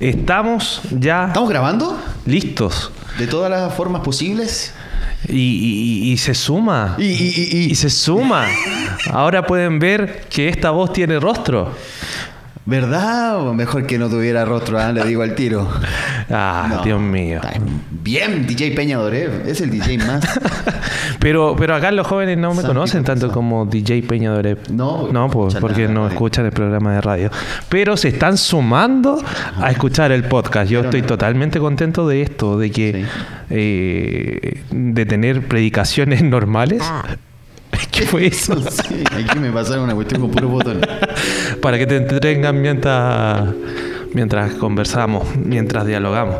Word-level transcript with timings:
Estamos 0.00 0.80
ya 0.92 1.26
¿Estamos 1.26 1.50
grabando? 1.50 1.98
listos. 2.24 2.92
De 3.18 3.26
todas 3.26 3.50
las 3.50 3.74
formas 3.74 4.00
posibles. 4.02 4.72
Y, 5.26 5.32
y- 5.34 5.88
y- 6.06 6.12
y 6.12 6.16
se 6.18 6.34
suma. 6.36 6.94
Y 6.98 7.74
se 7.74 7.90
suma. 7.90 8.46
Ahora 9.10 9.44
pueden 9.44 9.80
ver 9.80 10.26
que 10.30 10.48
esta 10.50 10.70
voz 10.70 10.92
tiene 10.92 11.18
rostro. 11.18 11.72
¿Verdad? 12.68 13.38
O 13.48 13.54
mejor 13.54 13.86
que 13.86 13.96
no 13.98 14.10
tuviera 14.10 14.44
rostro, 14.44 14.78
ah? 14.78 14.92
le 14.92 15.02
digo 15.04 15.22
al 15.22 15.34
tiro. 15.34 15.66
Ah, 16.28 16.66
No. 16.70 16.84
Dios 16.84 17.00
mío. 17.00 17.40
Bien, 17.90 18.46
DJ 18.46 18.72
Peña 18.72 18.98
Dorev. 18.98 19.48
Es 19.48 19.62
el 19.62 19.70
DJ 19.70 19.96
más. 19.98 20.22
Pero, 21.20 21.56
pero 21.58 21.74
acá 21.74 21.90
los 21.90 22.06
jóvenes 22.06 22.38
no 22.38 22.54
me 22.54 22.62
conocen 22.62 23.02
tanto 23.02 23.32
como 23.32 23.66
DJ 23.66 24.02
Peña 24.02 24.30
Dorep. 24.30 24.68
No, 24.68 25.08
no 25.10 25.28
pues, 25.28 25.56
porque 25.56 25.82
nada, 25.82 25.94
no 25.94 26.00
radio. 26.02 26.12
escuchan 26.14 26.46
el 26.46 26.52
programa 26.52 26.94
de 26.94 27.00
radio. 27.00 27.30
Pero 27.68 27.96
se 27.96 28.08
están 28.08 28.36
sumando 28.38 29.20
a 29.60 29.70
escuchar 29.72 30.12
el 30.12 30.24
podcast. 30.24 30.70
Yo 30.70 30.78
Pero 30.80 30.90
estoy 30.90 31.00
no. 31.00 31.06
totalmente 31.08 31.58
contento 31.58 32.06
de 32.06 32.22
esto, 32.22 32.56
de 32.56 32.70
que 32.70 32.92
Sí. 32.92 33.04
eh, 33.50 34.62
de 34.70 35.06
tener 35.06 35.48
predicaciones 35.48 36.22
normales. 36.22 36.82
¿Qué 37.90 38.02
fue 38.02 38.26
eso? 38.26 38.56
Sí, 38.88 39.02
aquí 39.12 39.38
me 39.38 39.50
pasaron 39.50 39.84
una 39.84 39.94
cuestión 39.94 40.20
con 40.22 40.30
puros 40.30 40.50
botones. 40.50 40.86
Para 41.60 41.78
que 41.78 41.86
te 41.86 41.96
entretengan 41.96 42.60
mientras, 42.60 43.48
mientras 44.12 44.54
conversamos, 44.54 45.24
mientras 45.36 45.86
dialogamos. 45.86 46.36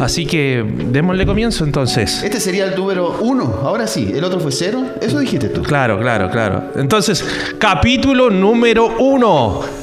Así 0.00 0.26
que 0.26 0.64
démosle 0.90 1.26
comienzo 1.26 1.64
entonces. 1.64 2.22
Este 2.22 2.40
sería 2.40 2.64
el 2.66 2.74
número 2.74 3.18
uno. 3.20 3.60
Ahora 3.62 3.86
sí, 3.86 4.12
el 4.14 4.24
otro 4.24 4.40
fue 4.40 4.52
cero. 4.52 4.84
Eso 5.00 5.18
dijiste 5.18 5.48
tú. 5.48 5.62
Claro, 5.62 5.98
claro, 6.00 6.30
claro. 6.30 6.72
Entonces, 6.76 7.24
capítulo 7.58 8.30
número 8.30 8.96
uno. 8.98 9.81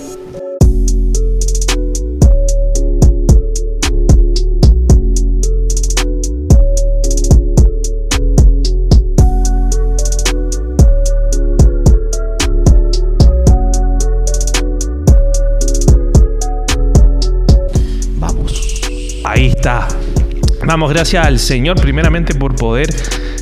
Vamos, 20.69 20.93
gracias 20.93 21.25
al 21.25 21.39
Señor 21.39 21.81
primeramente 21.81 22.35
por 22.35 22.55
poder 22.55 22.89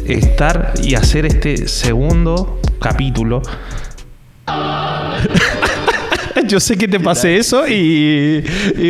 estar 0.05 0.71
y 0.81 0.95
hacer 0.95 1.25
este 1.25 1.67
segundo 1.67 2.61
capítulo. 2.79 3.41
Yo 6.47 6.61
sé 6.61 6.77
que 6.77 6.87
te 6.87 7.01
pasé 7.01 7.35
eso 7.35 7.67
y, 7.67 8.41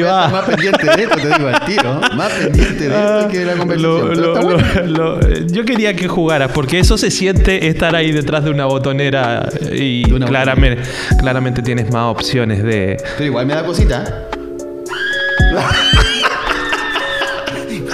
va. 0.06 0.28
más 0.30 0.44
pendiente 0.46 0.86
de 0.86 1.04
esto, 1.04 1.16
te 1.16 1.28
digo 1.34 1.48
al 1.48 1.66
tiro. 1.66 2.00
Más 2.16 2.32
pendiente 2.34 2.90
de 2.90 2.96
esto 2.96 3.28
que 3.32 3.40
de 3.40 3.46
la 3.46 3.54
conversación. 3.56 4.22
Lo- 4.22 4.36
lo- 4.36 4.82
lo- 4.86 5.16
bueno. 5.16 5.48
yo 5.48 5.66
quería 5.66 5.96
que 5.96 6.08
jugaras, 6.08 6.52
porque 6.52 6.78
eso 6.78 6.96
se 7.00 7.10
siente 7.10 7.68
estar 7.68 7.96
ahí 7.96 8.12
detrás 8.12 8.44
de 8.44 8.52
una 8.52 8.66
botonera 8.66 9.50
y 9.74 10.12
una 10.12 10.28
claramente, 10.28 10.84
claramente 11.20 11.64
tienes 11.64 11.92
más 11.92 12.12
opciones 12.12 12.62
de... 12.62 12.98
Pero 13.18 13.26
igual 13.26 13.48
me 13.48 13.56
da 13.56 13.66
cosita. 13.66 14.27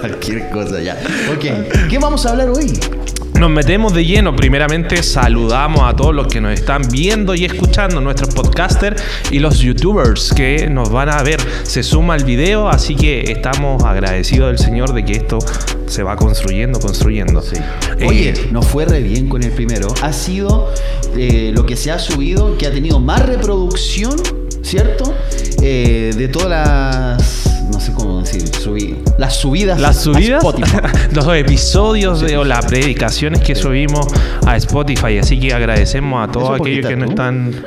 Cualquier 0.03 0.49
cosa 0.49 0.81
ya. 0.81 1.01
Ok. 1.33 1.45
¿Qué 1.89 1.97
vamos 1.97 2.25
a 2.25 2.31
hablar 2.31 2.49
hoy? 2.49 2.77
Nos 3.39 3.49
metemos 3.49 3.93
de 3.93 4.03
lleno. 4.03 4.35
Primeramente 4.35 5.01
saludamos 5.01 5.79
a 5.85 5.95
todos 5.95 6.13
los 6.13 6.27
que 6.27 6.41
nos 6.41 6.51
están 6.51 6.81
viendo 6.91 7.33
y 7.35 7.45
escuchando, 7.45 8.01
nuestros 8.01 8.35
podcasters 8.35 9.01
y 9.31 9.39
los 9.39 9.59
youtubers 9.59 10.33
que 10.33 10.67
nos 10.69 10.89
van 10.89 11.07
a 11.07 11.23
ver. 11.23 11.39
Se 11.63 11.83
suma 11.83 12.17
el 12.17 12.25
video, 12.25 12.67
así 12.67 12.95
que 12.95 13.31
estamos 13.31 13.81
agradecidos 13.85 14.49
del 14.49 14.57
Señor 14.57 14.93
de 14.93 15.05
que 15.05 15.13
esto 15.13 15.39
se 15.85 16.03
va 16.03 16.17
construyendo, 16.17 16.81
construyendo. 16.81 17.41
Eh, 17.97 18.05
Oye, 18.05 18.33
nos 18.51 18.67
fue 18.67 18.83
re 18.83 18.99
bien 18.99 19.29
con 19.29 19.41
el 19.41 19.51
primero. 19.51 19.87
Ha 20.01 20.11
sido 20.11 20.69
eh, 21.15 21.53
lo 21.55 21.65
que 21.65 21.77
se 21.77 21.91
ha 21.91 21.99
subido, 21.99 22.57
que 22.57 22.67
ha 22.67 22.73
tenido 22.73 22.99
más 22.99 23.25
reproducción, 23.25 24.21
¿cierto? 24.63 25.15
Eh, 25.61 26.11
de 26.17 26.27
todas 26.27 26.49
las. 26.49 27.52
No 27.73 27.79
sé 27.79 27.91
cómo 27.93 28.21
decir. 28.21 28.43
subi- 28.43 28.97
las 29.17 29.35
subidas. 29.35 29.79
Las 29.79 29.97
a 29.97 30.01
subidas, 30.01 30.43
Spotify. 30.43 30.77
los 31.13 31.27
episodios 31.35 32.21
de, 32.21 32.37
o 32.37 32.43
las 32.43 32.65
predicaciones 32.65 33.41
que 33.41 33.55
subimos 33.55 34.07
a 34.45 34.55
Spotify. 34.57 35.17
Así 35.19 35.39
que 35.39 35.53
agradecemos 35.53 36.27
a 36.27 36.31
todos 36.31 36.45
¿Eso 36.49 36.57
porque 36.57 36.71
aquellos 36.73 36.89
que 36.89 36.95
no 36.95 37.05
están. 37.05 37.65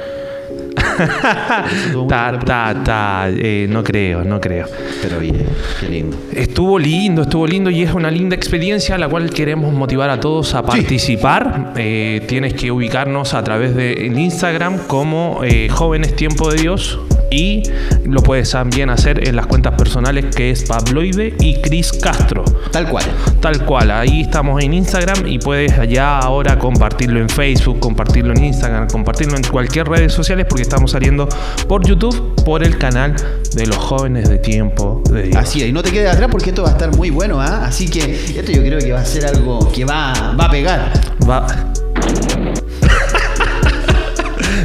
ta, 2.08 2.38
ta, 2.38 2.74
ta. 2.84 3.28
Eh, 3.28 3.66
no 3.68 3.82
creo, 3.82 4.24
no 4.24 4.40
creo. 4.40 4.66
Pero 5.02 5.18
bien, 5.20 5.46
qué 5.80 5.88
lindo. 5.88 6.16
Estuvo 6.32 6.78
lindo, 6.78 7.22
estuvo 7.22 7.46
lindo 7.46 7.70
y 7.70 7.82
es 7.82 7.92
una 7.92 8.10
linda 8.10 8.36
experiencia 8.36 8.94
a 8.94 8.98
la 8.98 9.08
cual 9.08 9.30
queremos 9.30 9.72
motivar 9.72 10.10
a 10.10 10.20
todos 10.20 10.54
a 10.54 10.62
participar. 10.64 11.72
Eh, 11.76 12.22
tienes 12.28 12.54
que 12.54 12.70
ubicarnos 12.70 13.34
a 13.34 13.42
través 13.42 13.74
del 13.74 14.18
Instagram 14.18 14.78
como 14.86 15.40
eh, 15.44 15.68
Jóvenes 15.70 16.14
Tiempo 16.16 16.50
de 16.50 16.60
Dios 16.60 16.98
y 17.31 17.62
lo 18.04 18.22
puedes 18.22 18.50
también 18.50 18.91
hacer 18.91 19.26
en 19.26 19.37
las 19.37 19.47
cuentas 19.47 19.75
personales 19.75 20.26
que 20.34 20.50
es 20.50 20.64
Pabloide 20.64 21.34
y 21.41 21.56
Cris 21.60 21.92
Castro. 21.92 22.44
Tal 22.70 22.88
cual. 22.88 23.04
Tal 23.41 23.64
cual, 23.64 23.91
ahí 23.91 24.22
estamos 24.22 24.62
en 24.62 24.75
Instagram 24.75 25.26
y 25.26 25.38
puedes 25.38 25.78
allá 25.78 26.19
ahora 26.19 26.59
compartirlo 26.59 27.20
en 27.20 27.28
Facebook, 27.28 27.78
compartirlo 27.81 28.34
en 28.34 28.44
Instagram, 28.44 28.88
compartirlo 28.88 29.36
en 29.36 29.44
cualquier 29.44 29.88
redes 29.88 30.12
sociales 30.12 30.47
porque 30.48 30.62
estamos 30.62 30.91
saliendo 30.91 31.28
por 31.69 31.86
YouTube, 31.86 32.34
por 32.44 32.62
el 32.62 32.78
canal 32.78 33.15
de 33.54 33.66
los 33.66 33.76
jóvenes 33.76 34.28
de 34.28 34.38
tiempo 34.38 35.03
de 35.10 35.25
Dios. 35.25 35.36
Así 35.36 35.62
es, 35.62 35.69
y 35.69 35.72
no 35.72 35.82
te 35.82 35.91
quedes 35.91 36.12
atrás 36.12 36.28
porque 36.31 36.50
esto 36.50 36.62
va 36.62 36.70
a 36.70 36.72
estar 36.72 36.94
muy 36.97 37.10
bueno, 37.10 37.41
¿ah? 37.41 37.66
Así 37.66 37.88
que 37.88 38.00
esto 38.36 38.53
yo 38.53 38.62
creo 38.62 38.78
que 38.78 38.92
va 38.92 39.00
a 39.00 39.04
ser 39.04 39.26
algo 39.26 39.70
que 39.72 39.84
va, 39.84 40.34
va 40.38 40.44
a 40.47 40.50
pegar. 40.50 40.92
Va. 41.28 41.47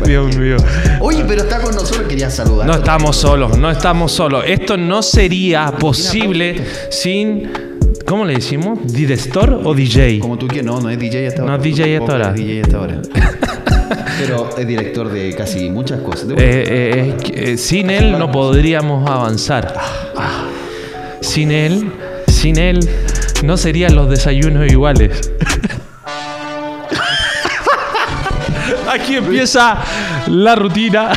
Dios 0.04 0.36
mío. 0.36 0.58
Oye, 1.00 1.24
pero 1.28 1.44
está 1.44 1.62
con 1.62 1.74
nosotros, 1.74 2.08
quería 2.08 2.30
saludar. 2.30 2.68
No 2.68 2.74
estamos 2.74 3.16
solos, 3.16 3.58
no 3.58 3.70
estamos 3.70 4.12
solos. 4.12 4.44
Esto 4.48 4.78
no 4.78 5.02
sería 5.02 5.72
posible 5.72 6.66
sin. 6.90 7.52
¿Cómo 8.06 8.26
le 8.26 8.34
decimos? 8.36 8.80
¿Director 8.92 9.62
o 9.64 9.74
DJ? 9.74 10.20
Como 10.20 10.38
tú 10.38 10.48
quieras, 10.48 10.66
no, 10.66 10.82
no 10.82 10.90
es 10.90 11.00
DJ 11.00 11.28
hasta 11.28 11.42
ahora. 11.42 11.58
No 11.58 11.64
es 11.64 11.64
DJ 11.64 11.98
hasta 11.98 12.12
ahora. 12.12 12.34
DJ 12.34 12.62
hasta 12.62 12.78
ahora. 12.78 13.02
Pero 14.20 14.50
es 14.58 14.68
director 14.68 15.12
de 15.12 15.34
casi 15.36 15.70
muchas 15.70 16.00
cosas. 16.02 16.30
Eh, 16.32 16.36
eh, 16.38 17.18
que, 17.24 17.54
eh, 17.54 17.58
sin 17.58 17.90
él 17.90 18.18
no 18.18 18.32
podríamos 18.32 19.10
avanzar. 19.10 19.74
Sin 21.22 21.52
él, 21.52 21.92
sin 22.28 22.58
él, 22.58 22.80
no 23.44 23.58
serían 23.58 23.96
los 23.96 24.10
desayunos 24.10 24.72
iguales. 24.72 25.32
Aquí 28.94 29.16
empieza 29.16 29.78
la 30.28 30.53
rutina. 30.56 31.12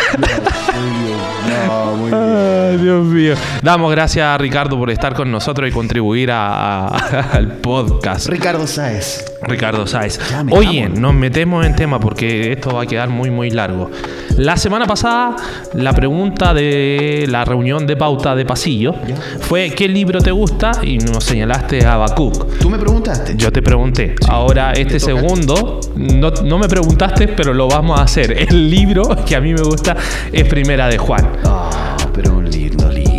No, 1.66 1.83
muy 2.10 2.18
bien. 2.18 2.36
Ay, 2.70 2.76
Dios 2.78 3.04
mío. 3.04 3.34
Damos 3.62 3.90
gracias 3.90 4.26
a 4.26 4.38
Ricardo 4.38 4.78
por 4.78 4.90
estar 4.90 5.14
con 5.14 5.30
nosotros 5.30 5.68
y 5.68 5.72
contribuir 5.72 6.30
a- 6.30 6.86
a- 6.88 7.20
al 7.32 7.48
podcast. 7.58 8.28
Ricardo 8.28 8.66
Sáez. 8.66 9.24
Ricardo 9.42 9.86
Sáez. 9.86 10.18
Oye, 10.50 10.88
nos 10.88 11.12
metemos 11.14 11.66
en 11.66 11.74
tema 11.76 12.00
porque 12.00 12.52
esto 12.52 12.70
va 12.74 12.82
a 12.82 12.86
quedar 12.86 13.08
muy, 13.10 13.30
muy 13.30 13.50
largo. 13.50 13.90
La 14.38 14.56
semana 14.56 14.86
pasada, 14.86 15.36
la 15.74 15.92
pregunta 15.92 16.54
de 16.54 17.26
la 17.28 17.44
reunión 17.44 17.86
de 17.86 17.94
pauta 17.96 18.34
de 18.34 18.44
pasillo 18.46 18.94
Ya. 19.06 19.14
fue: 19.40 19.70
¿qué 19.70 19.86
libro 19.86 20.20
te 20.20 20.30
gusta? 20.32 20.72
Y 20.82 20.98
nos 20.98 21.22
señalaste 21.24 21.84
a 21.86 21.94
Habacuc. 21.94 22.58
Tú 22.58 22.70
me 22.70 22.78
preguntaste. 22.78 23.34
Yo 23.36 23.52
te 23.52 23.60
pregunté. 23.62 24.14
Ahora, 24.28 24.72
este 24.72 24.98
segundo, 24.98 25.78
no, 25.94 26.30
no 26.30 26.58
me 26.58 26.66
preguntaste, 26.68 27.28
pero 27.28 27.52
lo 27.52 27.68
vamos 27.68 28.00
a 28.00 28.04
hacer. 28.04 28.32
El 28.48 28.70
libro 28.70 29.02
que 29.26 29.36
a 29.36 29.40
mí 29.40 29.52
me 29.52 29.62
gusta 29.62 29.94
es 30.32 30.44
Primera 30.48 30.88
de 30.88 30.98
Juan. 30.98 31.28
Ah, 31.44 31.93
pero 32.14 32.36
un 32.36 32.48
lindo 32.50 32.90
libro. 32.90 33.14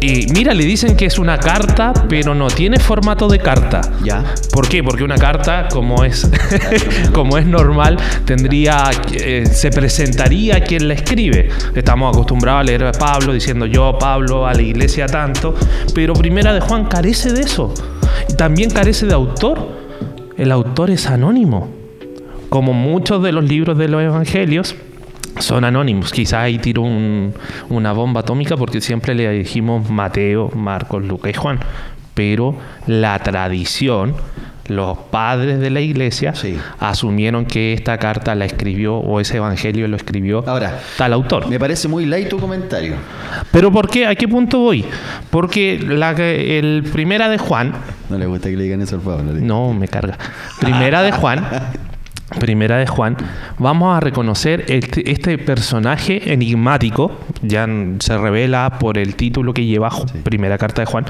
Y 0.00 0.26
mira, 0.32 0.54
le 0.54 0.64
dicen 0.64 0.96
que 0.96 1.06
es 1.06 1.18
una 1.18 1.38
carta, 1.38 1.92
pero 2.08 2.34
no 2.34 2.48
tiene 2.48 2.78
formato 2.78 3.28
de 3.28 3.38
carta. 3.38 3.80
¿Ya? 4.04 4.22
¿Por 4.52 4.68
qué? 4.68 4.84
Porque 4.84 5.02
una 5.02 5.16
carta, 5.16 5.68
como 5.68 6.04
es, 6.04 6.30
como 7.12 7.38
es 7.38 7.46
normal, 7.46 7.96
tendría, 8.24 8.90
eh, 9.12 9.46
se 9.46 9.70
presentaría 9.70 10.62
quien 10.62 10.86
la 10.86 10.94
escribe. 10.94 11.48
Estamos 11.74 12.14
acostumbrados 12.14 12.60
a 12.60 12.64
leer 12.64 12.84
a 12.84 12.92
Pablo 12.92 13.32
diciendo 13.32 13.66
yo, 13.66 13.96
Pablo, 13.98 14.46
a 14.46 14.54
la 14.54 14.62
iglesia 14.62 15.06
tanto, 15.06 15.54
pero 15.94 16.12
Primera 16.12 16.52
de 16.52 16.60
Juan 16.60 16.84
carece 16.84 17.32
de 17.32 17.40
eso. 17.40 17.72
Y 18.28 18.34
también 18.34 18.70
carece 18.70 19.06
de 19.06 19.14
autor. 19.14 19.66
El 20.36 20.52
autor 20.52 20.90
es 20.90 21.06
anónimo. 21.06 21.68
Como 22.50 22.74
muchos 22.74 23.22
de 23.22 23.32
los 23.32 23.44
libros 23.44 23.76
de 23.76 23.88
los 23.88 24.02
evangelios, 24.02 24.76
son 25.38 25.64
anónimos. 25.64 26.12
Quizás 26.12 26.40
ahí 26.40 26.58
tiro 26.58 26.82
un- 26.82 27.32
una 27.68 27.92
bomba 27.92 28.20
atómica 28.20 28.56
porque 28.56 28.80
siempre 28.80 29.14
le 29.14 29.30
dijimos 29.30 29.88
Mateo, 29.90 30.50
Marcos, 30.54 31.04
Lucas 31.04 31.30
y 31.30 31.34
Juan. 31.34 31.58
Pero 32.14 32.54
la 32.86 33.18
tradición 33.18 34.14
los 34.68 34.98
padres 34.98 35.60
de 35.60 35.70
la 35.70 35.80
iglesia 35.80 36.34
Sí. 36.34 36.56
asumieron 36.80 37.44
que 37.46 37.72
esta 37.72 37.98
carta 37.98 38.34
la 38.34 38.46
escribió 38.46 38.96
o 38.96 39.20
ese 39.20 39.36
evangelio 39.36 39.86
lo 39.86 39.94
escribió 39.96 40.42
Ahora, 40.44 40.80
tal 40.98 41.12
autor. 41.12 41.46
me 41.48 41.60
parece 41.60 41.86
muy 41.86 42.04
light 42.04 42.28
tu 42.28 42.40
comentario. 42.40 42.94
Pero 43.52 43.70
¿por 43.70 43.88
qué? 43.88 44.06
¿A 44.08 44.16
qué 44.16 44.26
punto 44.26 44.58
voy? 44.58 44.84
Porque 45.30 45.78
la, 45.78 46.10
el 46.10 46.82
primera 46.92 47.28
de 47.28 47.38
Juan, 47.38 47.74
No 48.10 48.18
le 48.18 48.26
gusta 48.26 48.48
que 48.50 48.56
le 48.56 48.64
digan 48.64 48.80
eso 48.82 48.96
al 48.96 49.02
Pablo. 49.02 49.34
no 49.34 49.72
me 49.72 49.86
carga, 49.86 50.18
primera 50.58 51.02
de 51.02 51.12
Juan, 51.20 51.44
primera 52.40 52.76
de 52.78 52.86
Juan, 52.86 53.16
vamos 53.58 53.96
a 53.96 54.00
reconocer 54.00 54.64
este, 54.68 55.10
este 55.12 55.38
personaje 55.38 56.32
enigmático, 56.32 57.12
ya 57.42 57.68
se 58.00 58.18
revela 58.18 58.78
por 58.80 58.98
el 58.98 59.14
título 59.14 59.54
que 59.54 59.64
lleva 59.64 59.90
primera 60.24 60.58
carta 60.58 60.82
de 60.82 60.86
Juan, 60.86 61.04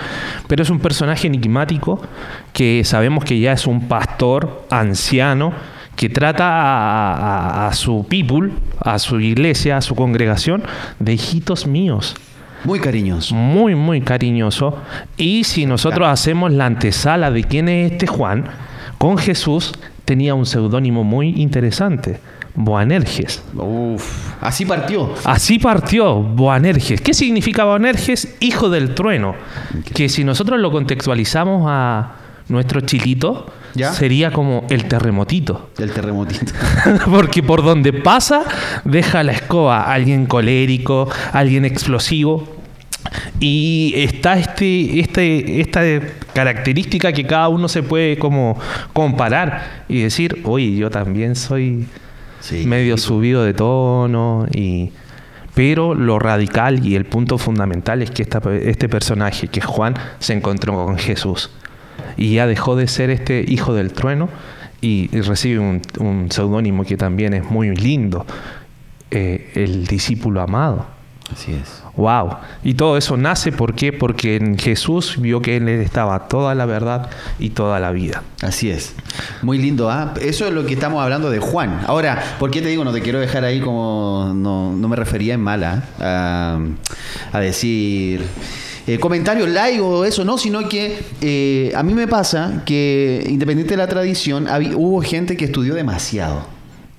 pero 0.47 0.63
es 0.63 0.69
un 0.71 0.79
personaje 0.79 1.27
enigmático 1.27 2.01
que 2.53 2.83
sabemos 2.85 3.25
que 3.25 3.41
ya 3.41 3.53
es 3.53 3.67
un 3.67 3.89
pastor 3.89 4.67
anciano 4.71 5.53
que 5.97 6.11
trata 6.11 6.45
a, 6.47 7.15
a- 7.15 7.69
a 7.69 7.73
su 7.73 8.07
people, 8.09 8.51
a 8.81 8.99
su 8.99 9.19
iglesia, 9.19 9.79
a 9.79 9.81
su 9.81 9.95
congregación, 9.95 10.63
de 10.99 11.15
hijitos 11.15 11.67
míos 11.67 12.15
Muy 12.65 12.79
cariñoso. 12.81 13.35
muy, 13.35 13.75
muy 13.75 14.03
cariñoso. 14.03 14.77
Y 15.17 15.45
si 15.45 15.65
nosotros 15.65 16.07
hacemos 16.09 16.53
la 16.53 16.67
antesala 16.67 17.31
de 17.31 17.45
quién 17.45 17.71
es 17.71 17.93
este 17.93 18.07
Juan, 18.07 18.45
con 18.99 19.17
Jesús 19.17 19.73
tenía 20.07 20.35
un 20.35 20.47
seudónimo 20.47 21.05
muy 21.05 21.29
interesante, 21.41 22.19
Boanerges. 22.55 23.43
Uf, 23.55 24.33
así 24.41 24.65
partió. 24.65 25.13
Así 25.25 25.59
partió 25.59 26.23
Boanerges. 26.23 27.03
¿Qué 27.03 27.13
significa 27.13 27.65
Boanerges? 27.65 28.37
Hijo 28.41 28.71
del 28.71 28.95
trueno. 28.95 29.35
Que 29.95 30.09
si 30.09 30.25
nosotros 30.25 30.59
lo 30.61 30.73
contextualizamos 30.73 31.65
a 31.69 32.13
nuestro 32.49 32.81
chilito, 32.81 33.47
¿Ya? 33.75 33.93
sería 33.93 34.31
como 34.31 34.65
el 34.71 34.87
terremotito. 34.87 35.71
Del 35.77 35.93
terremotito. 35.93 36.53
Porque 37.11 37.43
por 37.43 37.63
donde 37.63 37.93
pasa, 37.93 38.43
deja 38.85 39.23
la 39.23 39.33
escoba. 39.33 39.93
Alguien 39.93 40.27
colérico, 40.27 41.11
alguien 41.33 41.65
explosivo. 41.65 42.56
Y 43.41 43.93
está 43.97 44.39
este, 44.39 45.01
este, 45.01 45.61
esta 45.61 45.81
característica 46.33 47.13
que 47.13 47.27
cada 47.27 47.49
uno 47.49 47.69
se 47.69 47.83
puede 47.83 48.19
como 48.19 48.59
comparar 48.93 49.85
y 49.89 50.03
decir, 50.03 50.41
oye, 50.45 50.75
yo 50.77 50.91
también 50.91 51.35
soy 51.37 51.87
Sí. 52.41 52.65
medio 52.67 52.97
subido 52.99 53.43
de 53.45 53.55
tono 53.55 54.47
y 54.53 54.93
pero 55.55 55.95
lo 55.95 56.19
radical 56.19 56.87
y 56.87 56.95
el 56.95 57.07
punto 57.07 57.39
fundamental 57.39 58.03
es 58.03 58.11
que 58.11 58.23
esta- 58.23 58.43
este 58.63 58.89
personaje 58.91 59.49
que 59.49 59.61
es 59.61 59.67
Juan 59.67 59.95
se 60.19 60.35
encontró 60.35 60.75
con 60.85 60.99
Jesús. 60.99 61.51
Y 62.19 62.35
ya 62.35 62.47
dejó 62.47 62.77
de 62.77 62.87
ser 62.89 63.09
este 63.11 63.43
hijo 63.49 63.73
del 63.75 63.93
trueno 63.93 64.29
y, 64.83 65.09
y 65.13 65.21
recibe 65.23 65.59
un, 65.61 65.81
un 65.99 66.31
seudónimo 66.31 66.85
que 66.85 66.97
también 66.99 67.33
es 67.33 67.51
muy 67.51 67.75
lindo 67.75 68.27
eh, 69.11 69.51
el 69.55 69.87
discípulo 69.87 70.43
amado 70.43 70.87
Así 71.33 71.53
es. 71.53 71.83
Wow. 71.97 72.37
Y 72.63 72.75
todo 72.75 72.97
eso 72.97 73.17
nace 73.17 73.51
¿por 73.51 73.75
qué? 73.75 73.93
Porque 73.93 74.37
en 74.37 74.59
Jesús 74.59 75.17
vio 75.19 75.43
que 75.43 75.57
en 75.57 75.69
él 75.69 75.81
estaba 75.81 76.29
toda 76.29 76.55
la 76.55 76.67
verdad 76.67 77.11
y 77.39 77.51
toda 77.51 77.81
la 77.81 77.91
vida. 77.91 78.23
Así 78.43 78.71
es. 78.71 78.95
Muy 79.43 79.59
lindo, 79.59 79.91
¿ah? 79.91 80.15
Eso 80.21 80.47
es 80.47 80.53
lo 80.53 80.65
que 80.67 80.75
estamos 80.75 81.03
hablando 81.03 81.31
de 81.31 81.39
Juan. 81.41 81.81
Ahora, 81.87 82.23
¿por 82.39 82.51
qué 82.51 82.63
te 82.63 82.69
digo? 82.69 82.85
No 82.85 82.93
te 82.93 83.03
quiero 83.03 83.19
dejar 83.19 83.45
ahí 83.45 83.61
como. 83.61 84.33
No, 84.35 84.73
no 84.73 84.89
me 84.89 84.95
refería 84.97 85.35
en 85.35 85.41
mala 85.41 85.83
a, 85.99 86.59
a 87.33 87.41
decir. 87.41 88.25
eh, 88.87 88.99
comentarios 88.99 89.49
o 89.81 90.05
eso, 90.05 90.25
no, 90.25 90.39
sino 90.39 90.69
que 90.69 91.03
eh, 91.21 91.73
a 91.75 91.83
mí 91.83 91.93
me 91.93 92.07
pasa 92.07 92.63
que, 92.65 93.27
independiente 93.29 93.73
de 93.75 93.79
la 93.79 93.89
tradición, 93.89 94.47
hubo 94.77 95.03
gente 95.03 95.37
que 95.37 95.47
estudió 95.47 95.75
demasiado. 95.75 96.56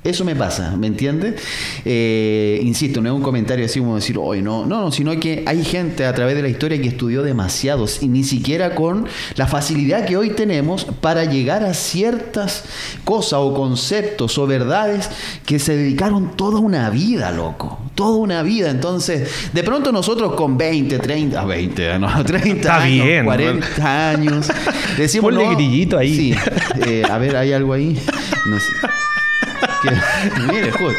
Eso 0.07 0.23
me 0.23 0.37
pasa, 0.37 0.73
¿me 0.77 0.87
entiendes? 0.87 1.35
Eh, 1.83 2.61
insisto, 2.63 3.01
no 3.01 3.09
es 3.09 3.15
un 3.15 3.21
comentario 3.21 3.65
así 3.65 3.79
como 3.79 3.95
decir, 3.95 4.17
hoy 4.17 4.41
no, 4.41 4.65
no, 4.65 4.79
no, 4.79 4.89
sino 4.89 5.19
que 5.19 5.43
hay 5.45 5.65
gente 5.65 6.05
a 6.05 6.13
través 6.13 6.33
de 6.37 6.41
la 6.41 6.47
historia 6.47 6.81
que 6.81 6.87
estudió 6.87 7.23
demasiado 7.23 7.85
y 7.99 8.07
ni 8.07 8.23
siquiera 8.23 8.73
con 8.73 9.05
la 9.35 9.47
facilidad 9.47 10.05
que 10.05 10.15
hoy 10.15 10.29
tenemos 10.29 10.85
para 10.85 11.25
llegar 11.25 11.65
a 11.65 11.73
ciertas 11.73 12.63
cosas 13.03 13.33
o 13.33 13.53
conceptos 13.53 14.37
o 14.37 14.47
verdades 14.47 15.09
que 15.45 15.59
se 15.59 15.75
dedicaron 15.75 16.37
toda 16.37 16.59
una 16.59 16.89
vida, 16.89 17.31
loco. 17.31 17.77
Toda 17.93 18.15
una 18.15 18.43
vida. 18.43 18.69
Entonces, 18.69 19.29
de 19.51 19.63
pronto 19.63 19.91
nosotros 19.91 20.35
con 20.35 20.57
20, 20.57 20.99
30, 20.99 21.41
ah, 21.41 21.43
20, 21.43 21.99
no, 21.99 22.23
30 22.23 22.47
Está 22.47 22.83
años, 22.83 23.05
bien, 23.05 23.25
40 23.25 24.09
años, 24.09 24.47
decimos. 24.97 25.33
Ponle 25.33 25.49
no, 25.49 25.55
grillito 25.55 25.97
ahí. 25.97 26.15
Sí. 26.15 26.35
Eh, 26.85 27.03
a 27.09 27.17
ver, 27.17 27.35
¿hay 27.35 27.51
algo 27.51 27.73
ahí? 27.73 27.99
No 28.45 28.57
sé. 28.57 28.87
Que- 29.81 30.41
mire, 30.51 30.71
justo. 30.71 30.97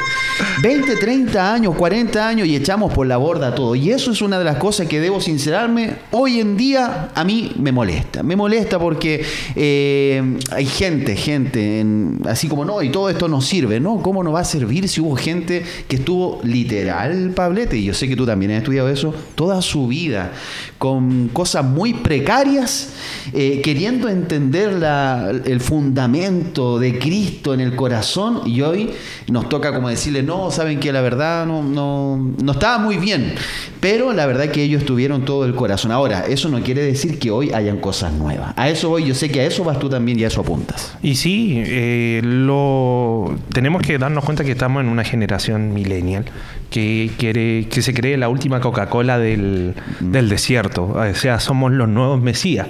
20, 0.63 0.97
30 0.97 1.53
años, 1.55 1.75
40 1.75 2.29
años 2.29 2.47
y 2.47 2.55
echamos 2.55 2.93
por 2.93 3.07
la 3.09 3.17
borda 3.17 3.55
todo. 3.55 3.75
Y 3.75 3.91
eso 3.91 4.13
es 4.13 4.23
una 4.23 4.39
de 4.39 4.45
las 4.45 4.57
cosas 4.57 4.87
que 4.87 5.01
debo 5.01 5.21
sincerarme. 5.21 5.95
Hoy 6.13 6.39
en 6.41 6.57
día 6.57 7.09
a 7.15 7.25
mí 7.25 7.53
me 7.59 7.73
molesta. 7.73 8.23
Me 8.23 8.37
molesta 8.37 8.79
porque 8.79 9.25
eh, 9.57 10.23
hay 10.53 10.67
gente, 10.67 11.17
gente, 11.17 11.81
en- 11.81 12.21
así 12.29 12.47
como 12.49 12.65
no, 12.65 12.81
y 12.83 12.91
todo 12.91 13.11
esto 13.11 13.27
nos 13.27 13.47
sirve, 13.47 13.81
¿no? 13.81 14.01
¿Cómo 14.01 14.23
nos 14.23 14.33
va 14.35 14.41
a 14.41 14.45
servir 14.45 14.89
si 14.89 15.01
hubo 15.01 15.17
gente 15.17 15.65
que 15.89 15.97
estuvo 15.97 16.41
literal, 16.45 17.33
Pablete? 17.35 17.77
Y 17.77 17.85
yo 17.85 17.95
sé 17.95 18.07
que 18.09 18.15
tú 18.17 18.25
también 18.27 18.53
has 18.53 18.59
estudiado 18.59 18.89
eso, 18.89 19.13
toda 19.35 19.61
su 19.61 19.89
vida, 19.89 20.33
con 20.79 21.29
cosas 21.33 21.65
muy 21.65 21.95
precarias, 21.95 22.91
eh, 23.33 23.61
queriendo 23.63 24.09
entender 24.09 24.73
la- 24.75 25.31
el 25.31 25.61
fundamento 25.61 26.79
de 26.79 26.99
Cristo 26.99 27.55
en 27.55 27.61
el 27.61 27.75
corazón 27.75 28.43
y 28.47 28.63
hoy 28.69 28.91
nos 29.29 29.49
toca 29.49 29.75
como 29.75 29.89
decirle, 29.89 30.23
no, 30.23 30.51
saben 30.51 30.81
que 30.81 30.93
la 30.93 31.01
verdad 31.01 31.47
no, 31.47 31.63
no, 31.63 32.33
no 32.43 32.53
estaba 32.53 32.79
muy 32.79 32.97
bien, 32.97 33.35
pero 33.81 34.13
la 34.13 34.27
verdad 34.27 34.49
que 34.51 34.63
ellos 34.63 34.85
tuvieron 34.85 35.25
todo 35.25 35.45
el 35.45 35.55
corazón. 35.55 35.93
Ahora, 35.93 36.27
eso 36.27 36.49
no 36.49 36.61
quiere 36.61 36.83
decir 36.83 37.19
que 37.19 37.31
hoy 37.31 37.53
hayan 37.53 37.79
cosas 37.79 38.13
nuevas. 38.13 38.53
A 38.57 38.69
eso 38.69 38.89
voy, 38.89 39.05
yo 39.05 39.15
sé 39.15 39.31
que 39.31 39.41
a 39.41 39.45
eso 39.45 39.65
vas 39.65 39.79
tú 39.79 39.89
también 39.89 40.19
y 40.19 40.25
a 40.25 40.29
eso 40.29 40.41
apuntas. 40.41 40.97
Y 41.03 41.15
sí, 41.15 41.63
eh, 41.67 42.21
lo 42.25 43.35
tenemos 43.53 43.83
que 43.83 43.99
darnos 43.99 44.25
cuenta 44.25 44.45
que 44.45 44.53
estamos 44.53 44.83
en 44.83 44.89
una 44.89 45.05
generación 45.05 45.75
millennial 45.75 46.25
que 46.71 47.11
quiere 47.17 47.67
que 47.71 47.83
se 47.83 47.95
cree 47.95 48.17
la 48.17 48.29
última 48.29 48.61
Coca-Cola 48.61 49.19
del, 49.19 49.75
del 50.01 50.29
desierto. 50.29 50.85
O 50.95 51.15
sea, 51.15 51.41
somos 51.41 51.73
los 51.73 51.89
nuevos 51.89 52.21
Mesías. 52.21 52.69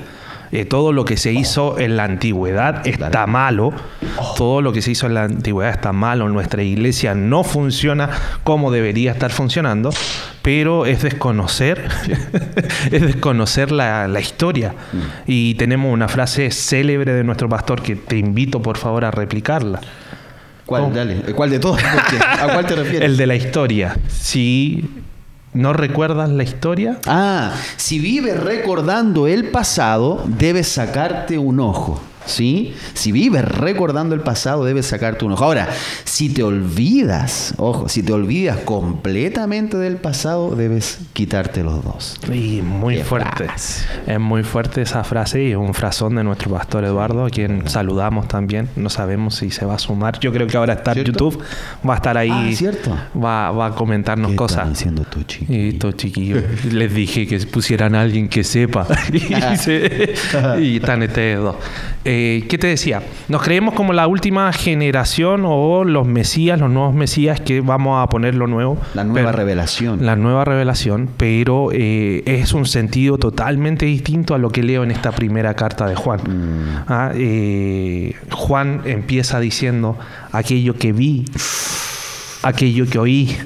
Eh, 0.53 0.65
todo 0.65 0.93
lo 0.93 1.05
que 1.05 1.17
se 1.17 1.33
hizo 1.33 1.79
en 1.79 1.97
la 1.97 2.05
antigüedad 2.05 2.87
está 2.87 3.27
malo. 3.27 3.73
Todo 4.37 4.63
lo 4.63 4.73
que 4.73 4.83
se 4.83 4.93
hizo 4.93 5.07
en 5.07 5.15
la 5.15 5.25
antigüedad 5.25 5.73
está 5.73 5.93
malo. 5.93 6.29
Nuestra 6.29 6.63
iglesia 6.63 7.15
no 7.15 7.45
funciona 7.45 8.11
como 8.45 8.71
debería 8.71 9.13
estar 9.13 9.31
funcionando. 9.31 9.91
Pero 10.43 10.87
es 10.87 11.03
desconocer, 11.03 11.89
es 12.91 13.03
desconocer 13.03 13.71
la, 13.71 14.09
la 14.09 14.21
historia. 14.21 14.75
Y 15.27 15.55
tenemos 15.55 15.93
una 15.93 16.09
frase 16.09 16.51
célebre 16.51 17.13
de 17.13 17.25
nuestro 17.25 17.49
pastor 17.49 17.83
que 17.83 17.97
te 17.97 18.17
invito 18.17 18.63
por 18.63 18.79
favor 18.79 19.05
a 19.05 19.11
replicarla. 19.11 19.81
¿Cuál, 20.69 20.93
dale, 20.93 21.17
¿cuál 21.35 21.49
de 21.49 21.59
todos? 21.59 21.81
¿A 21.83 22.53
cuál 22.53 22.67
te 22.67 22.77
refieres? 22.77 23.09
El 23.09 23.17
de 23.17 23.27
la 23.27 23.35
historia. 23.35 23.97
Si 24.07 24.98
no 25.55 25.73
recuerdas 25.73 26.31
la 26.31 26.43
historia, 26.43 26.99
Ah, 27.07 27.53
si 27.77 27.99
vives 27.99 28.39
recordando 28.39 29.27
el 29.27 29.51
pasado, 29.51 30.23
debes 30.27 30.69
sacarte 30.69 31.39
un 31.39 31.61
ojo. 31.61 32.01
¿Sí? 32.29 32.75
Si 32.95 33.11
vives 33.11 33.45
recordando 33.45 34.15
el 34.15 34.21
pasado, 34.21 34.65
debes 34.65 34.87
sacarte 34.87 35.25
un 35.25 35.33
ojo. 35.33 35.45
Ahora, 35.45 35.69
si 36.05 36.29
te 36.29 36.43
olvidas, 36.43 37.55
ojo, 37.57 37.89
si 37.89 38.03
te 38.03 38.13
olvidas 38.13 38.59
completamente 38.59 39.77
del 39.79 39.97
pasado, 39.97 40.55
debes 40.55 40.99
quitarte 41.15 41.63
los 41.65 41.83
dos. 41.83 42.21
y 42.33 42.61
muy 42.63 42.97
Qué 42.97 43.05
fuerte. 43.05 43.45
frase. 43.45 43.85
Es 44.07 44.21
muy 44.21 44.43
fuerte 44.43 44.83
esa 44.83 45.05
frase 45.05 45.43
y 45.45 45.51
es 45.53 45.57
un 45.57 45.73
frasón 45.73 46.17
de 46.17 46.25
nuestro 46.25 46.51
pastor 46.53 46.85
Eduardo, 46.85 47.25
a 47.25 47.31
quien 47.31 47.69
saludamos 47.69 48.29
también. 48.29 48.69
No 48.77 48.91
sabemos 48.91 49.37
si 49.37 49.51
se 49.51 49.65
va 49.65 49.75
a 49.75 49.79
sumar. 49.79 50.21
Yo 50.21 50.33
creo 50.33 50.47
que 50.47 50.57
ahora 50.57 50.75
está 50.75 50.93
en. 50.93 51.05
YouTube. 51.05 51.43
Va 51.89 51.95
a 51.95 51.97
estar 51.97 52.19
ahí. 52.19 52.31
Ah, 52.31 52.49
¿cierto? 52.55 52.95
Va, 53.17 53.51
va 53.53 53.67
a 53.67 53.75
comentarnos 53.75 54.33
¿Qué 54.33 54.37
cosas. 54.37 54.59
están 54.59 54.73
haciendo 54.73 55.03
tú? 55.05 55.21
Y 55.49 55.79
chiquillos, 55.97 56.43
les 56.73 56.93
dije 56.93 57.27
que 57.27 57.39
pusieran 57.47 57.95
a 57.95 58.03
alguien 58.03 58.29
que 58.29 58.45
sepa. 58.45 58.87
y, 59.13 59.57
se- 59.57 60.15
y 60.61 60.77
están 60.77 61.03
ustedes 61.03 61.39
dos. 61.39 61.57
Eh, 62.05 62.18
¿Qué 62.49 62.59
te 62.59 62.67
decía? 62.67 63.03
Nos 63.29 63.43
creemos 63.43 63.75
como 63.75 63.93
la 63.93 64.07
última 64.07 64.53
generación 64.53 65.43
o 65.45 65.85
los 65.85 66.07
mesías, 66.07 66.59
los 66.61 66.71
nuevos 66.71 66.95
mesías 66.95 67.41
que 67.41 67.61
vamos 67.61 68.03
a 68.03 68.09
poner 68.09 68.35
lo 68.35 68.47
nuevo. 68.47 68.79
La 68.95 69.05
nueva 69.05 69.31
Pero- 69.31 69.39
revelación. 69.39 70.05
La 70.05 70.17
nueva 70.17 70.45
revelación, 70.45 71.09
pero 71.17 71.71
eh, 71.73 72.23
es 72.27 72.53
un 72.53 72.67
sentido 72.67 73.19
totalmente 73.19 73.87
distinto 73.87 74.35
a 74.35 74.39
lo 74.39 74.51
que 74.51 74.63
leo 74.63 74.83
en 74.85 74.91
esta 74.91 75.13
primera 75.13 75.55
carta 75.55 75.87
de 75.87 75.95
Juan. 75.95 76.21
Mm. 76.21 76.85
Ah, 76.89 77.11
eh, 77.15 78.15
Juan 78.33 78.83
empieza 78.85 79.41
diciendo 79.41 79.99
aquello 80.33 80.75
que 80.77 80.93
vi, 80.93 81.25
aquello 82.43 82.87
que 82.87 82.99
oí, 82.99 83.37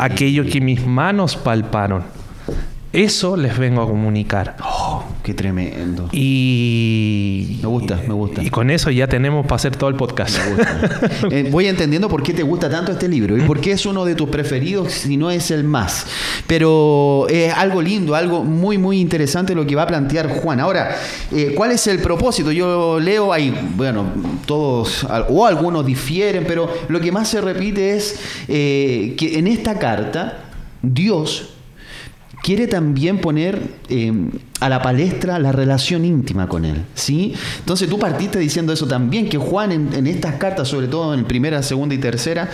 aquello 0.00 0.44
que 0.46 0.60
mis 0.60 0.86
manos 0.86 1.36
palparon. 1.36 2.02
Eso 2.92 3.36
les 3.36 3.58
vengo 3.58 3.82
a 3.82 3.86
comunicar. 3.88 4.56
Qué 5.24 5.32
tremendo. 5.32 6.10
Y. 6.12 7.58
Me 7.62 7.66
gusta, 7.66 7.98
me 8.06 8.12
gusta. 8.12 8.42
Y 8.42 8.50
con 8.50 8.70
eso 8.70 8.90
ya 8.90 9.08
tenemos 9.08 9.46
para 9.46 9.56
hacer 9.56 9.74
todo 9.74 9.88
el 9.88 9.96
podcast. 9.96 10.38
Me 10.38 10.54
gusta. 10.54 11.00
Eh, 11.30 11.48
voy 11.50 11.66
entendiendo 11.66 12.08
por 12.08 12.22
qué 12.22 12.34
te 12.34 12.42
gusta 12.42 12.68
tanto 12.68 12.92
este 12.92 13.08
libro 13.08 13.36
y 13.36 13.40
por 13.40 13.58
qué 13.58 13.72
es 13.72 13.86
uno 13.86 14.04
de 14.04 14.14
tus 14.14 14.28
preferidos, 14.28 14.92
si 14.92 15.16
no 15.16 15.30
es 15.30 15.50
el 15.50 15.64
más. 15.64 16.06
Pero 16.46 17.26
es 17.30 17.52
algo 17.54 17.80
lindo, 17.80 18.14
algo 18.14 18.44
muy, 18.44 18.76
muy 18.76 19.00
interesante 19.00 19.54
lo 19.54 19.66
que 19.66 19.74
va 19.74 19.82
a 19.82 19.86
plantear 19.86 20.28
Juan. 20.28 20.60
Ahora, 20.60 20.96
eh, 21.32 21.54
¿cuál 21.56 21.72
es 21.72 21.86
el 21.86 22.00
propósito? 22.00 22.52
Yo 22.52 23.00
leo 23.00 23.32
ahí, 23.32 23.54
bueno, 23.74 24.04
todos 24.46 25.06
o 25.28 25.46
algunos 25.46 25.86
difieren, 25.86 26.44
pero 26.46 26.68
lo 26.88 27.00
que 27.00 27.10
más 27.10 27.28
se 27.28 27.40
repite 27.40 27.96
es 27.96 28.20
eh, 28.48 29.14
que 29.16 29.38
en 29.38 29.46
esta 29.46 29.78
carta 29.78 30.44
Dios 30.82 31.53
quiere 32.44 32.66
también 32.66 33.22
poner 33.22 33.58
eh, 33.88 34.12
a 34.60 34.68
la 34.68 34.82
palestra 34.82 35.38
la 35.38 35.50
relación 35.50 36.04
íntima 36.04 36.46
con 36.46 36.66
Él. 36.66 36.84
¿sí? 36.94 37.32
Entonces 37.60 37.88
tú 37.88 37.98
partiste 37.98 38.38
diciendo 38.38 38.70
eso 38.70 38.86
también, 38.86 39.30
que 39.30 39.38
Juan 39.38 39.72
en, 39.72 40.06
estas 40.06 40.34
cartas, 40.34 40.68
sobre 40.68 40.86
todo 40.86 41.14
en 41.14 41.24
primera, 41.24 41.62
segunda 41.62 41.94
y 41.94 41.98
tercera, 41.98 42.50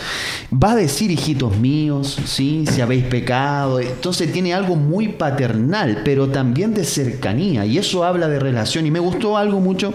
va 0.53 0.73
a 0.73 0.77
decir, 0.77 1.11
hijitos 1.11 1.57
míos, 1.59 2.17
¿sí? 2.25 2.65
si 2.71 2.81
habéis 2.81 3.05
pecado. 3.05 3.81
Entonces 3.81 4.33
tiene 4.33 4.55
algo 4.55 4.77
muy 4.77 5.09
paternal, 5.09 6.03
pero 6.05 6.29
también 6.29 6.73
de 6.73 6.85
cercanía, 6.85 7.67
y 7.67 7.77
eso 7.77 8.05
habla 8.05 8.29
de 8.29 8.39
relación. 8.39 8.87
Y 8.87 8.93
me 8.93 9.01
gustó 9.01 9.37
algo 9.37 9.59
mucho 9.59 9.93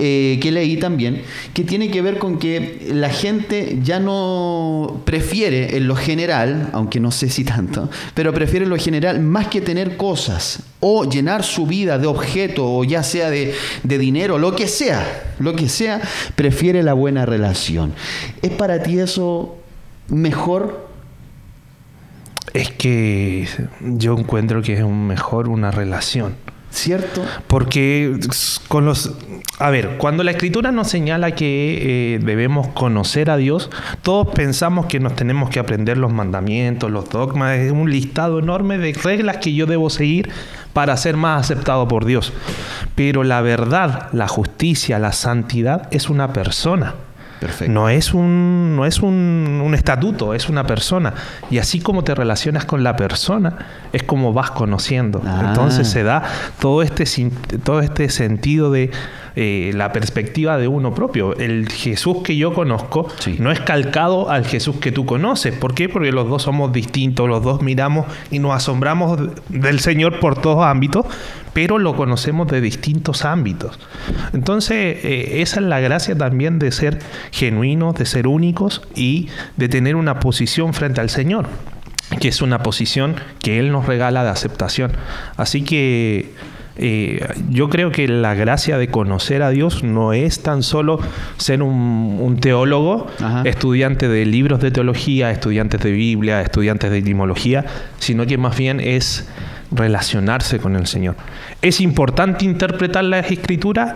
eh, 0.00 0.38
que 0.40 0.50
leí 0.50 0.78
también, 0.78 1.22
que 1.52 1.62
tiene 1.62 1.90
que 1.90 2.00
ver 2.00 2.18
con 2.18 2.38
que 2.38 2.88
la 2.92 3.10
gente 3.10 3.78
ya 3.82 4.00
no 4.00 5.02
prefiere 5.04 5.76
en 5.76 5.86
lo 5.86 5.94
general, 5.94 6.70
aunque 6.72 7.00
no 7.00 7.10
sé 7.10 7.28
si 7.28 7.44
tanto, 7.44 7.90
pero 8.14 8.32
prefiere 8.32 8.64
en 8.64 8.70
lo 8.70 8.78
general 8.78 9.20
más 9.20 9.48
que 9.48 9.60
tener 9.60 9.98
cosas 9.98 10.62
o 10.80 11.04
llenar 11.04 11.44
su 11.44 11.66
vida 11.66 11.98
de 11.98 12.06
objeto 12.06 12.64
o 12.66 12.82
ya 12.84 13.02
sea 13.02 13.28
de, 13.28 13.54
de 13.82 13.98
dinero, 13.98 14.38
lo 14.38 14.56
que 14.56 14.68
sea, 14.68 15.34
lo 15.38 15.54
que 15.54 15.68
sea, 15.68 16.00
prefiere 16.34 16.82
la 16.82 16.94
buena 16.94 17.26
relación. 17.26 17.92
¿Es 18.40 18.50
para 18.50 18.82
ti 18.82 18.98
eso 18.98 19.58
mejor? 20.08 20.88
Es 22.54 22.70
que 22.70 23.46
yo 23.80 24.18
encuentro 24.18 24.62
que 24.62 24.72
es 24.72 24.84
mejor 24.84 25.48
una 25.48 25.70
relación. 25.70 26.34
¿Cierto? 26.70 27.22
Porque 27.48 28.16
con 28.68 28.84
los... 28.84 29.12
A 29.58 29.70
ver, 29.70 29.98
cuando 29.98 30.22
la 30.22 30.30
escritura 30.30 30.70
nos 30.72 30.88
señala 30.88 31.32
que 31.32 32.14
eh, 32.14 32.18
debemos 32.20 32.68
conocer 32.68 33.28
a 33.28 33.36
Dios, 33.36 33.70
todos 34.02 34.28
pensamos 34.34 34.86
que 34.86 35.00
nos 35.00 35.16
tenemos 35.16 35.50
que 35.50 35.58
aprender 35.58 35.98
los 35.98 36.12
mandamientos, 36.12 36.90
los 36.90 37.10
dogmas, 37.10 37.58
es 37.58 37.72
un 37.72 37.90
listado 37.90 38.38
enorme 38.38 38.78
de 38.78 38.92
reglas 38.92 39.38
que 39.38 39.52
yo 39.52 39.66
debo 39.66 39.90
seguir 39.90 40.30
para 40.72 40.96
ser 40.96 41.16
más 41.16 41.44
aceptado 41.44 41.88
por 41.88 42.04
Dios. 42.04 42.32
Pero 42.94 43.24
la 43.24 43.42
verdad, 43.42 44.08
la 44.12 44.28
justicia, 44.28 44.98
la 44.98 45.12
santidad 45.12 45.88
es 45.90 46.08
una 46.08 46.32
persona. 46.32 46.94
No 47.68 47.88
es, 47.88 48.12
un, 48.12 48.76
no 48.76 48.84
es 48.84 49.00
un, 49.00 49.72
estatuto, 49.74 50.34
es 50.34 50.48
una 50.48 50.66
persona. 50.66 51.14
Y 51.50 51.58
así 51.58 51.80
como 51.80 52.04
te 52.04 52.14
relacionas 52.14 52.64
con 52.64 52.84
la 52.84 52.96
persona, 52.96 53.56
es 53.92 54.02
como 54.02 54.32
vas 54.32 54.50
conociendo. 54.50 55.22
Ah. 55.24 55.46
Entonces 55.48 55.88
se 55.88 56.02
da 56.02 56.22
todo 56.60 56.82
este, 56.82 57.04
todo 57.62 57.80
este 57.80 58.10
sentido 58.10 58.70
de 58.70 58.90
eh, 59.36 59.70
la 59.74 59.92
perspectiva 59.92 60.58
de 60.58 60.68
uno 60.68 60.94
propio. 60.94 61.36
El 61.36 61.68
Jesús 61.70 62.18
que 62.24 62.36
yo 62.36 62.52
conozco 62.52 63.08
no 63.38 63.50
es 63.50 63.60
calcado 63.60 64.28
al 64.30 64.44
Jesús 64.44 64.76
que 64.76 64.92
tú 64.92 65.06
conoces. 65.06 65.54
¿Por 65.54 65.74
qué? 65.74 65.88
Porque 65.88 66.12
los 66.12 66.28
dos 66.28 66.42
somos 66.42 66.72
distintos, 66.72 67.28
los 67.28 67.42
dos 67.42 67.62
miramos 67.62 68.06
y 68.30 68.38
nos 68.38 68.54
asombramos 68.54 69.18
del 69.48 69.80
Señor 69.80 70.18
por 70.20 70.40
todos 70.40 70.64
ámbitos, 70.64 71.06
pero 71.52 71.78
lo 71.78 71.96
conocemos 71.96 72.48
de 72.48 72.60
distintos 72.60 73.24
ámbitos. 73.24 73.78
Entonces, 74.32 75.04
eh, 75.04 75.40
esa 75.42 75.60
es 75.60 75.66
la 75.66 75.80
gracia 75.80 76.16
también 76.16 76.58
de 76.58 76.72
ser 76.72 76.98
genuinos, 77.32 77.94
de 77.94 78.06
ser 78.06 78.26
únicos 78.26 78.82
y 78.94 79.28
de 79.56 79.68
tener 79.68 79.96
una 79.96 80.20
posición 80.20 80.74
frente 80.74 81.00
al 81.00 81.10
Señor 81.10 81.46
que 82.18 82.26
es 82.26 82.42
una 82.42 82.62
posición 82.62 83.14
que 83.40 83.60
Él 83.60 83.70
nos 83.70 83.86
regala 83.86 84.24
de 84.24 84.30
aceptación. 84.30 84.90
Así 85.36 85.62
que 85.62 86.32
eh, 86.76 87.26
yo 87.50 87.68
creo 87.68 87.92
que 87.92 88.08
la 88.08 88.34
gracia 88.34 88.78
de 88.78 88.88
conocer 88.88 89.42
a 89.42 89.50
Dios 89.50 89.82
no 89.82 90.12
es 90.12 90.42
tan 90.42 90.62
solo 90.62 90.98
ser 91.36 91.62
un, 91.62 92.38
teólogo, 92.40 93.06
estudiante 93.44 94.08
de 94.08 94.24
libros 94.24 94.60
de 94.60 94.70
teología, 94.70 95.30
estudiantes 95.30 95.80
de 95.82 95.92
Biblia, 95.92 96.40
estudiantes 96.40 96.90
de 96.90 96.98
etimología, 96.98 97.66
sino 97.98 98.24
que 98.26 98.38
más 98.38 98.56
bien 98.56 98.80
es 98.80 99.28
relacionarse 99.70 100.58
con 100.58 100.76
el 100.76 100.86
Señor. 100.86 101.16
¿Es 101.62 101.80
importante 101.80 102.44
interpretar 102.44 103.04
las 103.04 103.30
escrituras? 103.30 103.94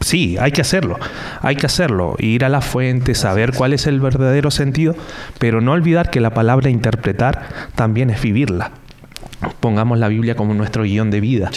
Sí, 0.00 0.36
hay 0.38 0.50
que 0.50 0.62
hacerlo, 0.62 0.98
hay 1.42 1.54
que 1.54 1.66
hacerlo, 1.66 2.16
ir 2.18 2.44
a 2.44 2.48
la 2.48 2.60
fuente, 2.60 3.14
saber 3.14 3.52
cuál 3.52 3.72
es 3.72 3.86
el 3.86 4.00
verdadero 4.00 4.50
sentido, 4.50 4.96
pero 5.38 5.60
no 5.60 5.72
olvidar 5.72 6.10
que 6.10 6.20
la 6.20 6.34
palabra 6.34 6.70
interpretar 6.70 7.42
también 7.76 8.10
es 8.10 8.20
vivirla. 8.20 8.72
Pongamos 9.60 9.98
la 9.98 10.08
Biblia 10.08 10.36
como 10.36 10.54
nuestro 10.54 10.84
guion 10.84 11.10
de 11.10 11.20
vida, 11.20 11.50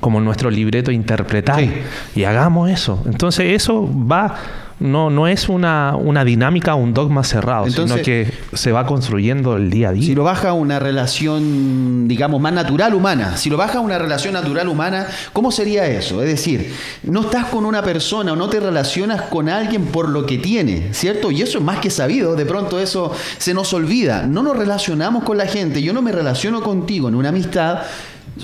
como 0.00 0.20
nuestro 0.20 0.50
libreto 0.50 0.90
interpretar 0.90 1.62
y 2.14 2.24
hagamos 2.24 2.70
eso. 2.70 3.02
Entonces 3.06 3.54
eso 3.54 3.88
va 4.06 4.34
no, 4.80 5.10
no 5.10 5.28
es 5.28 5.48
una, 5.48 5.94
una 5.96 6.24
dinámica, 6.24 6.74
un 6.74 6.94
dogma 6.94 7.22
cerrado, 7.22 7.70
sino 7.70 7.96
que 7.96 8.32
se 8.54 8.72
va 8.72 8.86
construyendo 8.86 9.56
el 9.56 9.70
día 9.70 9.90
a 9.90 9.92
día. 9.92 10.06
Si 10.06 10.14
lo 10.14 10.24
baja 10.24 10.54
una 10.54 10.78
relación, 10.78 12.08
digamos, 12.08 12.40
más 12.40 12.52
natural 12.52 12.94
humana, 12.94 13.36
si 13.36 13.50
lo 13.50 13.56
baja 13.56 13.80
una 13.80 13.98
relación 13.98 14.34
natural 14.34 14.68
humana, 14.68 15.06
¿cómo 15.32 15.52
sería 15.52 15.86
eso? 15.86 16.22
Es 16.22 16.28
decir, 16.28 16.74
no 17.02 17.20
estás 17.20 17.46
con 17.46 17.66
una 17.66 17.82
persona 17.82 18.32
o 18.32 18.36
no 18.36 18.48
te 18.48 18.58
relacionas 18.58 19.22
con 19.22 19.48
alguien 19.48 19.86
por 19.86 20.08
lo 20.08 20.24
que 20.24 20.38
tiene, 20.38 20.92
¿cierto? 20.92 21.30
Y 21.30 21.42
eso 21.42 21.58
es 21.58 21.64
más 21.64 21.78
que 21.78 21.90
sabido, 21.90 22.34
de 22.34 22.46
pronto 22.46 22.80
eso 22.80 23.12
se 23.38 23.52
nos 23.52 23.72
olvida. 23.74 24.26
No 24.26 24.42
nos 24.42 24.56
relacionamos 24.56 25.24
con 25.24 25.36
la 25.36 25.46
gente, 25.46 25.82
yo 25.82 25.92
no 25.92 26.00
me 26.00 26.12
relaciono 26.12 26.62
contigo 26.62 27.08
en 27.08 27.14
una 27.14 27.28
amistad 27.28 27.80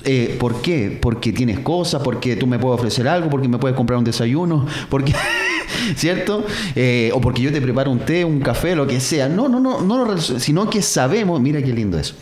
eh, 0.04 0.36
¿Por 0.38 0.60
qué? 0.62 0.98
Porque 1.00 1.32
tienes 1.32 1.60
cosas, 1.60 2.02
porque 2.02 2.36
tú 2.36 2.46
me 2.46 2.58
puedes 2.58 2.78
ofrecer 2.78 3.08
algo, 3.08 3.28
porque 3.30 3.48
me 3.48 3.58
puedes 3.58 3.76
comprar 3.76 3.98
un 3.98 4.04
desayuno, 4.04 4.66
porque, 4.88 5.14
¿cierto? 5.96 6.44
Eh, 6.74 7.10
o 7.14 7.20
porque 7.20 7.42
yo 7.42 7.52
te 7.52 7.60
preparo 7.60 7.90
un 7.90 8.00
té, 8.00 8.24
un 8.24 8.40
café, 8.40 8.74
lo 8.74 8.86
que 8.86 9.00
sea. 9.00 9.28
No, 9.28 9.48
no, 9.48 9.60
no, 9.60 9.80
no, 9.80 10.18
sino 10.18 10.68
que 10.70 10.82
sabemos, 10.82 11.40
mira 11.40 11.62
qué 11.62 11.72
lindo 11.72 11.98
eso. 11.98 12.14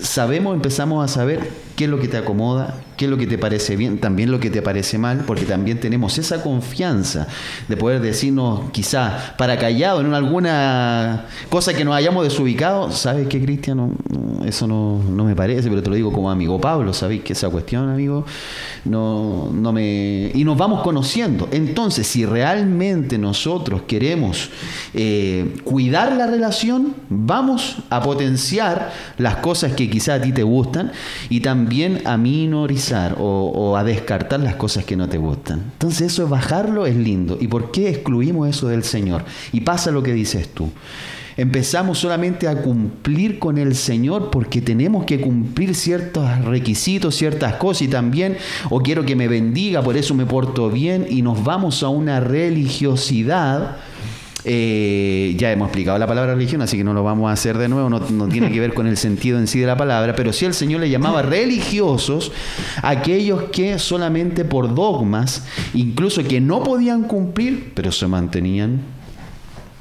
Sabemos, 0.00 0.54
empezamos 0.54 1.04
a 1.04 1.12
saber 1.12 1.50
qué 1.76 1.84
es 1.84 1.90
lo 1.90 1.98
que 1.98 2.08
te 2.08 2.16
acomoda, 2.16 2.80
qué 2.98 3.04
es 3.04 3.10
lo 3.10 3.16
que 3.16 3.28
te 3.28 3.38
parece 3.38 3.76
bien, 3.76 3.98
también 3.98 4.30
lo 4.32 4.40
que 4.40 4.50
te 4.50 4.60
parece 4.60 4.98
mal, 4.98 5.22
porque 5.24 5.44
también 5.44 5.78
tenemos 5.78 6.18
esa 6.18 6.42
confianza 6.42 7.28
de 7.68 7.76
poder 7.76 8.00
decirnos 8.00 8.70
quizá 8.72 9.34
para 9.38 9.56
callado 9.56 10.00
en 10.00 10.12
alguna 10.12 11.26
cosa 11.48 11.72
que 11.72 11.84
nos 11.84 11.94
hayamos 11.94 12.24
desubicado, 12.24 12.90
¿sabes 12.90 13.28
qué, 13.28 13.40
Cristian? 13.40 13.92
eso 14.44 14.66
no, 14.66 15.24
me 15.24 15.36
parece, 15.36 15.68
pero 15.68 15.80
te 15.82 15.90
lo 15.90 15.94
digo 15.94 16.12
como 16.12 16.28
amigo 16.30 16.60
Pablo, 16.60 16.92
¿sabéis 16.92 17.22
que 17.22 17.34
esa 17.34 17.48
cuestión, 17.50 17.88
amigo? 17.88 18.26
No, 18.84 19.48
no 19.52 19.72
me... 19.72 20.32
Y 20.34 20.42
nos 20.44 20.56
vamos 20.56 20.82
conociendo. 20.82 21.48
Entonces, 21.52 22.06
si 22.06 22.26
realmente 22.26 23.18
nosotros 23.18 23.82
queremos 23.86 24.50
eh, 24.94 25.54
cuidar 25.62 26.12
la 26.16 26.26
relación, 26.26 26.94
vamos 27.10 27.76
a 27.90 28.02
potenciar 28.02 28.90
las 29.18 29.36
cosas 29.36 29.72
que 29.74 29.88
quizá 29.88 30.14
a 30.14 30.20
ti 30.20 30.32
te 30.32 30.42
gustan 30.42 30.90
y 31.28 31.40
también 31.40 32.02
a 32.06 32.16
minorizar 32.16 32.87
o, 33.18 33.76
a 33.76 33.84
descartar 33.84 34.40
las 34.40 34.56
cosas 34.56 34.84
que 34.84 34.96
no 34.96 35.08
te 35.08 35.18
gustan. 35.18 35.60
Entonces 35.72 36.12
eso 36.12 36.24
es 36.24 36.30
bajarlo, 36.30 36.86
es 36.86 36.96
lindo. 36.96 37.38
¿Y 37.40 37.48
por 37.48 37.70
qué 37.70 37.88
excluimos 37.88 38.48
eso 38.48 38.68
del 38.68 38.84
Señor? 38.84 39.24
Y 39.52 39.60
pasa 39.60 39.90
lo 39.90 40.02
que 40.02 40.12
dices 40.12 40.48
tú 40.48 40.70
empezamos 41.38 42.00
solamente 42.00 42.48
a 42.48 42.62
cumplir 42.62 43.38
con 43.38 43.58
el 43.58 43.76
Señor 43.76 44.28
porque 44.30 44.60
tenemos 44.60 45.04
que 45.04 45.20
cumplir 45.20 45.72
ciertos 45.76 46.44
requisitos, 46.44 47.14
ciertas 47.14 47.54
cosas 47.54 47.82
y 47.82 47.88
también, 47.88 48.36
o 48.70 48.80
quiero 48.80 49.06
que 49.06 49.14
me 49.14 49.28
bendiga, 49.28 49.80
por 49.80 49.96
eso 49.96 50.14
me 50.14 50.26
porto 50.26 50.68
bien 50.68 51.06
y 51.08 51.22
nos 51.22 51.44
vamos 51.44 51.84
a 51.84 51.90
una 51.90 52.18
religiosidad 52.18 53.76
eh, 54.50 55.34
ya 55.36 55.52
hemos 55.52 55.66
explicado 55.66 55.98
la 55.98 56.06
palabra 56.06 56.34
religión, 56.34 56.62
así 56.62 56.78
que 56.78 56.82
no 56.82 56.94
lo 56.94 57.04
vamos 57.04 57.28
a 57.28 57.34
hacer 57.34 57.58
de 57.58 57.68
nuevo, 57.68 57.90
no, 57.90 58.00
tiene 58.28 58.50
que 58.50 58.58
ver 58.60 58.72
con 58.72 58.86
el 58.86 58.96
sentido 58.96 59.38
en 59.38 59.46
sí 59.46 59.60
de 59.60 59.66
la 59.66 59.76
palabra, 59.76 60.14
pero 60.16 60.32
sí 60.32 60.46
el 60.46 60.54
Señor 60.54 60.80
le 60.80 60.88
llamaba 60.88 61.20
religiosos 61.20 62.32
aquellos 62.82 63.42
que 63.52 63.78
solamente 63.78 64.46
por 64.46 64.74
dogmas, 64.74 65.44
incluso 65.74 66.24
que 66.24 66.40
no 66.40 66.62
podían 66.62 67.02
cumplir, 67.02 67.72
pero 67.74 67.92
se 67.92 68.06
mantenían 68.06 68.80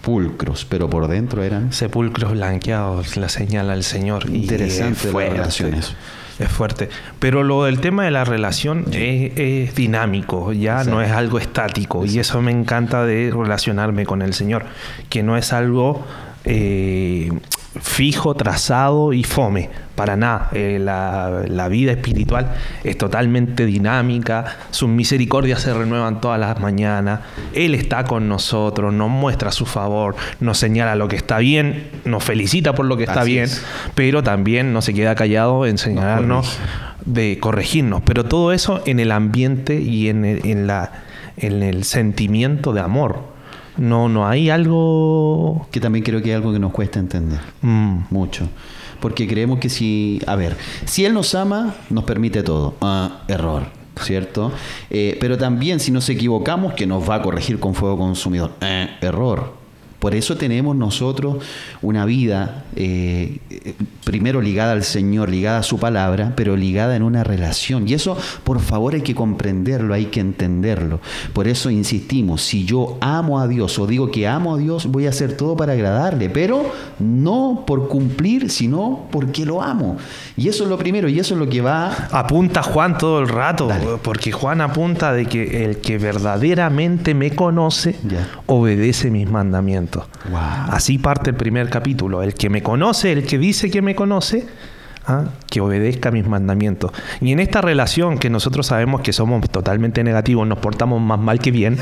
pulcros, 0.02 0.66
pero 0.66 0.90
por 0.90 1.08
dentro 1.08 1.44
eran 1.44 1.72
sepulcros 1.72 2.34
blanqueados, 2.34 3.16
la 3.16 3.30
señala 3.30 3.74
el 3.74 3.86
Señor. 3.86 4.30
Interesante 4.30 5.14
las 5.14 5.32
relaciones 5.32 5.96
es 6.40 6.50
fuerte. 6.50 6.90
Pero 7.20 7.44
lo 7.44 7.64
del 7.64 7.80
tema 7.80 8.06
de 8.06 8.12
la 8.12 8.24
relación 8.24 8.86
es, 8.92 9.76
dinámico, 9.76 10.54
ya 10.54 10.84
no 10.84 11.02
es 11.02 11.12
algo 11.12 11.40
estático. 11.40 12.06
Y 12.06 12.20
eso 12.20 12.42
me 12.42 12.52
encanta 12.52 13.06
de 13.06 13.32
relacionarme 13.36 14.06
con 14.06 14.22
el 14.22 14.34
Señor, 14.34 14.66
que 15.10 15.24
no 15.24 15.38
es 15.38 15.54
algo... 15.54 16.06
Eh, 16.46 17.32
fijo, 17.82 18.36
trazado 18.36 19.14
y 19.14 19.24
fome. 19.24 19.70
Para 19.96 20.16
nada. 20.16 20.50
Eh, 20.54 20.78
la, 20.80 21.44
la, 21.48 21.68
vida 21.70 21.92
espiritual 21.92 22.54
es 22.84 22.98
totalmente 22.98 23.66
dinámica. 23.66 24.58
Sus 24.70 24.90
misericordias 24.90 25.62
se 25.62 25.74
renuevan 25.74 26.22
todas 26.22 26.40
las 26.40 26.60
mañanas. 26.60 27.22
Él 27.54 27.74
está 27.74 28.04
con 28.04 28.30
nosotros, 28.30 28.94
nos 28.94 29.10
muestra 29.10 29.52
su 29.52 29.66
favor, 29.66 30.16
nos 30.40 30.60
señala 30.60 30.96
lo 30.96 31.08
que 31.08 31.16
está 31.16 31.40
bien, 31.40 31.90
nos 32.06 32.24
felicita 32.24 32.76
por 32.76 32.86
lo 32.86 32.96
que 32.96 33.06
está 33.06 33.24
bien, 33.24 33.50
pero 33.96 34.22
también 34.22 34.72
no 34.72 34.84
se 34.84 34.94
queda 34.94 35.16
callado 35.16 35.66
en 35.66 35.80
señalarnos, 35.80 36.60
de 37.06 37.40
corregirnos. 37.40 38.04
Pero 38.06 38.26
todo 38.26 38.52
eso 38.52 38.84
en 38.86 39.00
el 39.00 39.12
ambiente 39.12 39.82
y 39.82 40.10
en 40.10 40.26
en 40.26 40.68
la, 40.68 40.92
en 41.38 41.64
el 41.64 41.84
sentimiento 41.86 42.72
de 42.72 42.82
amor 42.82 43.37
no, 43.78 44.10
no 44.10 44.28
hay 44.28 44.50
algo... 44.50 45.68
Que 45.72 45.80
también 45.80 46.04
creo 46.04 46.22
que 46.22 46.30
hay 46.30 46.36
algo 46.36 46.54
que 46.54 46.60
nos 46.60 46.72
cuesta 46.72 47.00
entender. 47.00 47.40
Mm. 47.62 48.00
Mucho. 48.10 48.48
Porque 49.00 49.28
creemos 49.28 49.60
que 49.60 49.70
si, 49.70 50.22
a 50.26 50.36
ver, 50.36 50.58
si 50.86 51.06
Él 51.06 51.14
nos 51.14 51.36
ama, 51.36 51.76
nos 51.90 52.04
permite 52.04 52.44
todo. 52.44 52.76
Ah, 52.82 53.22
error. 53.28 53.64
¿Cierto? 54.02 54.52
Eh, 54.90 55.18
pero 55.20 55.38
también 55.38 55.80
si 55.80 55.92
nos 55.92 56.08
equivocamos, 56.10 56.74
que 56.74 56.86
nos 56.86 57.10
va 57.10 57.16
a 57.16 57.22
corregir 57.22 57.60
con 57.60 57.74
fuego 57.74 57.98
consumidor. 57.98 58.52
Eh, 58.62 58.90
error. 59.02 59.57
Por 60.00 60.14
eso 60.14 60.38
tenemos 60.38 60.76
nosotros 60.76 61.38
una 61.82 62.06
vida 62.06 62.66
eh, 62.76 63.40
primero 64.04 64.42
ligada 64.42 64.74
al 64.74 64.84
Señor, 64.84 65.30
ligada 65.30 65.60
a 65.60 65.64
su 65.64 65.80
palabra, 65.80 66.34
pero 66.36 66.56
ligada 66.56 66.96
en 66.96 67.02
una 67.02 67.24
relación. 67.24 67.88
Y 67.88 67.94
eso, 67.94 68.16
por 68.44 68.60
favor, 68.60 68.94
hay 68.94 69.02
que 69.02 69.16
comprenderlo, 69.16 69.96
hay 69.96 70.06
que 70.06 70.20
entenderlo. 70.20 71.00
Por 71.34 71.48
eso 71.48 71.72
insistimos, 71.72 72.44
si 72.44 72.64
yo 72.64 72.98
amo 73.02 73.40
a 73.40 73.48
Dios 73.48 73.80
o 73.80 73.88
digo 73.88 74.12
que 74.12 74.28
amo 74.28 74.56
a 74.56 74.58
Dios, 74.60 74.86
voy 74.86 75.08
a 75.08 75.10
hacer 75.10 75.36
todo 75.36 75.58
para 75.58 75.74
agradarle, 75.74 76.30
pero 76.30 76.72
no 77.00 77.64
por 77.66 77.88
cumplir, 77.88 78.52
sino 78.52 79.08
porque 79.12 79.46
lo 79.46 79.64
amo. 79.64 79.98
Y 80.36 80.48
eso 80.48 80.64
es 80.64 80.70
lo 80.70 80.78
primero, 80.78 81.10
y 81.10 81.20
eso 81.20 81.34
es 81.34 81.40
lo 81.40 81.50
que 81.50 81.62
va... 81.62 82.08
Apunta 82.12 82.62
Juan 82.62 83.00
todo 83.00 83.20
el 83.20 83.28
rato, 83.28 83.70
porque 84.04 84.32
Juan 84.32 84.62
apunta 84.62 85.12
de 85.12 85.26
que 85.26 85.66
el 85.66 85.78
que 85.78 85.98
verdaderamente 85.98 87.16
me 87.16 87.32
conoce, 87.32 87.96
obedece 88.46 89.10
mis 89.10 89.30
mandamientos. 89.30 89.87
Así 90.70 90.98
parte 90.98 91.30
el 91.30 91.36
primer 91.36 91.70
capítulo. 91.70 92.24
El 92.24 92.34
que 92.34 92.50
me 92.50 92.62
conoce, 92.62 93.12
el 93.12 93.26
que 93.26 93.38
dice 93.38 93.72
que 93.72 93.82
me 93.82 93.96
conoce, 93.96 94.48
¿ah? 95.08 95.26
que 95.50 95.62
obedezca 95.62 96.12
mis 96.12 96.28
mandamientos. 96.28 96.92
Y 97.22 97.32
en 97.32 97.40
esta 97.40 97.62
relación 97.62 98.18
que 98.18 98.30
nosotros 98.30 98.68
sabemos 98.68 99.02
que 99.02 99.14
somos 99.14 99.50
totalmente 99.50 100.04
negativos, 100.04 100.48
nos 100.48 100.60
portamos 100.60 101.02
más 101.02 101.20
mal 101.20 101.40
que 101.40 101.52
bien, 101.52 101.78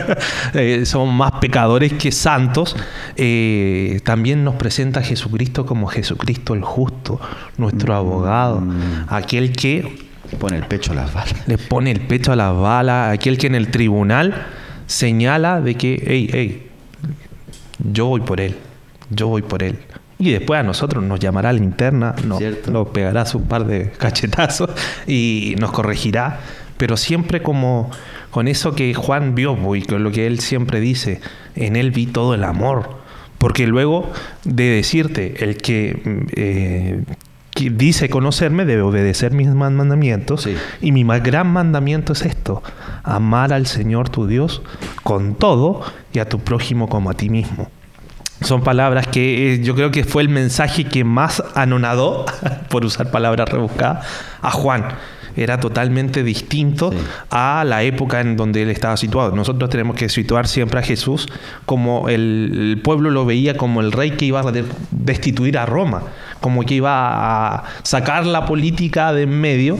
eh, 0.54 0.84
somos 0.84 1.12
más 1.12 1.32
pecadores 1.40 1.94
que 1.94 2.12
santos, 2.12 2.76
eh, 3.16 4.00
también 4.04 4.44
nos 4.44 4.54
presenta 4.56 5.00
a 5.00 5.02
Jesucristo 5.02 5.66
como 5.66 5.86
Jesucristo 5.86 6.54
el 6.54 6.62
justo, 6.62 7.20
nuestro 7.56 7.92
mm. 7.92 7.96
abogado, 7.96 8.62
aquel 9.08 9.52
que... 9.52 10.06
Le 10.30 10.38
pone 10.38 10.56
el 10.56 10.64
pecho 10.64 10.90
a 10.90 10.96
las 10.96 11.14
balas. 11.14 11.46
Le 11.46 11.56
pone 11.56 11.92
el 11.92 12.00
pecho 12.00 12.32
a 12.32 12.36
las 12.36 12.54
balas, 12.54 13.14
aquel 13.14 13.38
que 13.38 13.46
en 13.46 13.54
el 13.54 13.70
tribunal 13.70 14.46
señala 14.86 15.60
de 15.60 15.76
que, 15.76 16.02
hey, 16.04 16.28
hey, 16.32 16.65
yo 17.78 18.06
voy 18.06 18.20
por 18.20 18.40
él, 18.40 18.56
yo 19.10 19.28
voy 19.28 19.42
por 19.42 19.62
él. 19.62 19.78
Y 20.18 20.30
después 20.30 20.60
a 20.60 20.62
nosotros 20.62 21.04
nos 21.04 21.20
llamará 21.20 21.52
la 21.52 21.58
interna, 21.58 22.14
nos, 22.24 22.40
nos 22.68 22.88
pegará 22.88 23.26
su 23.26 23.42
par 23.42 23.66
de 23.66 23.90
cachetazos 23.98 24.70
y 25.06 25.54
nos 25.58 25.72
corregirá, 25.72 26.40
pero 26.78 26.96
siempre 26.96 27.42
como 27.42 27.90
con 28.30 28.48
eso 28.48 28.74
que 28.74 28.94
Juan 28.94 29.34
vio 29.34 29.56
y 29.74 29.82
con 29.82 30.02
lo 30.02 30.10
que 30.10 30.26
él 30.26 30.40
siempre 30.40 30.80
dice, 30.80 31.20
en 31.54 31.76
él 31.76 31.90
vi 31.90 32.06
todo 32.06 32.34
el 32.34 32.44
amor. 32.44 33.06
Porque 33.38 33.66
luego 33.66 34.10
de 34.44 34.64
decirte, 34.64 35.44
el 35.44 35.58
que, 35.58 36.24
eh, 36.36 37.02
dice 37.56 38.08
conocerme 38.08 38.64
debe 38.64 38.82
obedecer 38.82 39.32
mis 39.32 39.48
mandamientos. 39.48 40.48
Y 40.80 40.92
mi 40.92 41.04
más 41.04 41.22
gran 41.22 41.48
mandamiento 41.48 42.12
es 42.12 42.22
esto, 42.22 42.62
amar 43.02 43.52
al 43.52 43.66
Señor 43.66 44.08
tu 44.08 44.26
Dios 44.26 44.62
con 45.02 45.34
todo 45.34 45.82
y 46.12 46.18
a 46.18 46.28
tu 46.28 46.38
prójimo 46.40 46.88
como 46.88 47.10
a 47.10 47.14
ti 47.14 47.28
mismo. 47.28 47.70
Son 48.42 48.62
palabras 48.62 49.06
que 49.06 49.54
eh, 49.54 49.62
yo 49.62 49.74
creo 49.74 49.90
que 49.90 50.04
fue 50.04 50.22
el 50.22 50.28
mensaje 50.28 50.84
que 50.84 51.04
más 51.04 51.42
anonadó, 51.54 52.26
por 52.68 52.84
usar 52.84 53.10
palabras 53.10 53.48
rebuscadas, 53.48 54.06
a 54.42 54.50
Juan. 54.50 54.84
Era 55.36 55.60
totalmente 55.60 56.22
distinto 56.22 56.92
a 57.30 57.64
la 57.64 57.82
época 57.82 58.20
en 58.20 58.36
donde 58.36 58.62
él 58.62 58.70
estaba 58.70 58.96
situado. 58.96 59.36
Nosotros 59.36 59.68
tenemos 59.68 59.96
que 59.96 60.08
situar 60.08 60.48
siempre 60.48 60.80
a 60.80 60.82
Jesús 60.82 61.28
como 61.66 62.08
el 62.08 62.80
pueblo 62.82 63.10
lo 63.10 63.26
veía 63.26 63.56
como 63.56 63.80
el 63.80 63.92
rey 63.92 64.12
que 64.12 64.24
iba 64.24 64.40
a 64.40 64.52
destituir 64.90 65.58
a 65.58 65.66
Roma, 65.66 66.02
como 66.40 66.62
que 66.64 66.74
iba 66.74 67.56
a 67.56 67.64
sacar 67.82 68.24
la 68.24 68.46
política 68.46 69.12
de 69.12 69.26
en 69.26 69.40
medio 69.40 69.78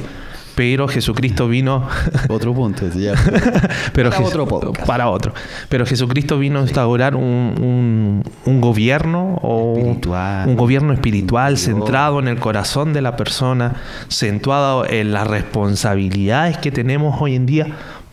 pero 0.57 0.89
Jesucristo 0.89 1.47
vino... 1.49 1.87
otro 2.31 2.55
punto, 2.55 2.89
ya. 2.89 3.13
pero 3.93 4.11
para 4.11 4.25
otro 4.25 4.49
podcast. 4.49 4.87
Para 4.87 5.11
otro. 5.11 5.35
Pero 5.69 5.85
Jesucristo 5.85 6.39
vino 6.39 6.61
a 6.61 6.63
instaurar 6.63 7.15
un, 7.15 8.23
un, 8.47 8.61
gobierno 8.61 9.39
o 9.43 9.75
un 9.75 10.57
gobierno 10.57 10.95
espiritual 10.95 11.59
centrado 11.59 12.19
en 12.21 12.29
el 12.29 12.39
corazón 12.39 12.95
de 12.95 13.03
la 13.03 13.17
persona, 13.17 13.75
centrado 14.09 14.87
en 14.89 15.13
las 15.13 15.27
responsabilidades 15.27 16.57
que 16.57 16.73
tenemos 16.73 17.21
hoy 17.21 17.35
en 17.35 17.45
día 17.45 17.67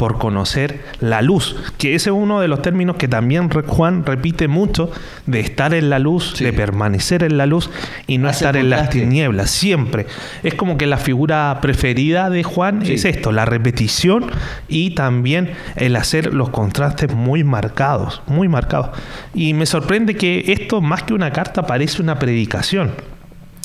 por 0.03 0.17
conocer 0.17 0.81
la 0.99 1.21
luz, 1.21 1.55
que 1.77 1.95
ese 1.95 2.09
es 2.09 2.13
uno 2.13 2.41
de 2.41 2.49
los 2.49 2.61
términos 2.61 2.97
que 2.97 3.07
también 3.07 3.49
Juan 3.49 4.05
repite 4.05 4.49
mucho, 4.49 4.91
de 5.27 5.39
estar 5.39 5.73
en 5.73 5.89
la 5.89 5.97
luz, 5.97 6.37
de 6.39 6.51
permanecer 6.51 7.23
en 7.23 7.37
la 7.37 7.45
luz 7.45 7.69
y 8.05 8.17
no 8.17 8.29
estar 8.29 8.57
en 8.57 8.69
las 8.69 8.89
tinieblas, 8.89 9.49
siempre. 9.49 10.05
Es 10.43 10.55
como 10.55 10.77
que 10.77 10.87
la 10.87 10.97
figura 10.97 11.57
preferida 11.61 12.29
de 12.29 12.43
Juan 12.43 12.81
es 12.81 13.05
esto, 13.05 13.31
la 13.31 13.45
repetición 13.45 14.29
y 14.67 14.89
también 14.89 15.51
el 15.77 15.95
hacer 15.95 16.33
los 16.33 16.49
contrastes 16.49 17.15
muy 17.15 17.45
marcados, 17.45 18.21
muy 18.27 18.49
marcados. 18.49 18.89
Y 19.33 19.53
me 19.53 19.65
sorprende 19.65 20.15
que 20.15 20.43
esto, 20.47 20.81
más 20.81 21.03
que 21.03 21.13
una 21.13 21.31
carta, 21.31 21.65
parece 21.65 22.01
una 22.01 22.19
predicación. 22.19 22.91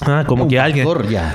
Ah, 0.06 0.24
como 0.26 0.46
que 0.46 0.60
alguien 0.60 0.86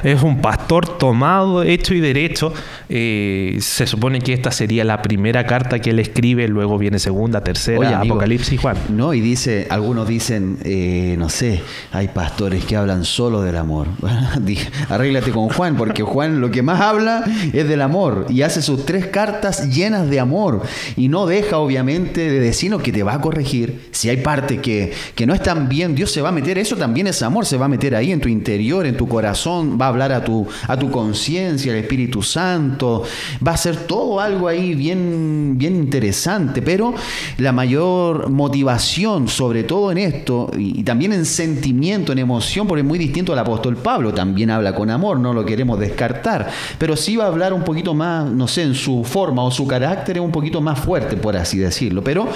es 0.04 0.24
un 0.24 0.40
pastor 0.40 0.98
tomado, 0.98 1.64
hecho 1.64 1.94
y 1.94 2.00
derecho. 2.00 2.54
Eh, 2.88 3.58
se 3.60 3.86
supone 3.86 4.22
que 4.22 4.32
esta 4.32 4.52
sería 4.52 4.86
la 4.86 5.02
primera 5.02 5.46
carta 5.46 5.80
que 5.80 5.90
él 5.90 6.00
escribe, 6.00 6.48
luego 6.48 6.78
viene 6.78 6.98
segunda, 6.98 7.44
tercera, 7.44 8.00
Apocalipsis 8.00 8.62
Juan. 8.62 8.78
No, 8.90 9.14
y 9.14 9.20
dice, 9.20 9.68
algunos 9.70 10.08
dicen, 10.08 10.60
eh, 10.64 11.16
no 11.18 11.28
sé, 11.28 11.62
hay 11.92 12.08
pastores 12.08 12.64
que 12.64 12.78
hablan 12.78 13.04
solo 13.04 13.42
del 13.42 13.58
amor. 13.58 13.88
Arréglate 14.90 15.32
con 15.32 15.50
Juan, 15.50 15.76
porque 15.76 16.04
Juan 16.04 16.40
lo 16.40 16.50
que 16.50 16.62
más 16.62 16.80
habla 16.80 17.26
es 17.52 17.68
del 17.68 17.82
amor 17.82 18.28
y 18.30 18.44
hace 18.44 18.62
sus 18.62 18.86
tres 18.86 19.08
cartas 19.08 19.70
llenas 19.76 20.10
de 20.10 20.22
amor 20.22 20.62
y 20.96 21.10
no 21.10 21.26
deja 21.26 21.58
obviamente 21.58 22.32
de 22.32 22.40
decirnos 22.40 22.82
que 22.82 22.94
te 22.94 23.04
va 23.04 23.16
a 23.16 23.22
corregir. 23.22 23.90
Si 23.92 24.08
hay 24.08 24.18
parte 24.18 24.60
que, 24.60 24.94
que 25.16 25.26
no 25.26 25.34
están 25.34 25.68
bien, 25.68 25.96
Dios 25.96 26.12
se 26.12 26.22
va 26.22 26.30
a 26.30 26.32
meter, 26.32 26.58
eso 26.58 26.78
también 26.78 27.08
es 27.08 27.22
amor, 27.22 27.46
se 27.46 27.58
va 27.58 27.66
a 27.66 27.70
meter 27.70 27.94
ahí 27.96 28.14
en 28.14 28.22
tu 28.22 28.30
interior 28.30 28.53
en 28.56 28.96
tu 28.96 29.08
corazón, 29.08 29.78
va 29.80 29.86
a 29.86 29.90
hablar 29.90 30.12
a 30.12 30.24
tu, 30.24 30.48
a 30.68 30.78
tu 30.78 30.90
conciencia, 30.90 31.72
el 31.72 31.80
Espíritu 31.80 32.22
Santo, 32.22 33.04
va 33.46 33.52
a 33.52 33.58
ser 33.58 33.76
todo 33.76 34.20
algo 34.20 34.48
ahí 34.48 34.76
bien, 34.76 35.56
bien 35.58 35.76
interesante, 35.76 36.62
pero 36.62 36.94
la 37.38 37.52
mayor 37.52 38.30
motivación, 38.30 39.28
sobre 39.28 39.64
todo 39.64 39.92
en 39.92 39.98
esto, 39.98 40.52
y, 40.58 40.84
también 40.84 41.14
en 41.14 41.26
sentimiento, 41.26 42.12
en 42.12 42.20
emoción, 42.20 42.68
porque 42.68 42.82
es 42.82 42.88
muy 42.88 43.00
distinto 43.00 43.34
al 43.34 43.40
apóstol 43.40 43.76
Pablo, 43.78 44.14
también 44.14 44.50
habla 44.50 44.76
con 44.76 44.90
amor, 44.90 45.20
no 45.20 45.34
lo 45.34 45.46
queremos 45.46 45.80
descartar, 45.80 46.50
pero 46.78 46.96
sí 46.96 47.18
va 47.18 47.26
a 47.26 47.28
hablar 47.28 47.54
un 47.54 47.64
poquito 47.64 47.94
más, 47.94 48.30
no 48.30 48.48
sé, 48.48 48.64
en 48.64 48.76
su 48.76 49.04
forma 49.04 49.44
o 49.44 49.52
su 49.52 49.68
carácter 49.68 50.18
es 50.18 50.24
un 50.24 50.32
poquito 50.32 50.62
más 50.62 50.80
fuerte, 50.80 51.18
por 51.18 51.36
así 51.36 51.58
decirlo, 51.58 52.04
pero 52.04 52.28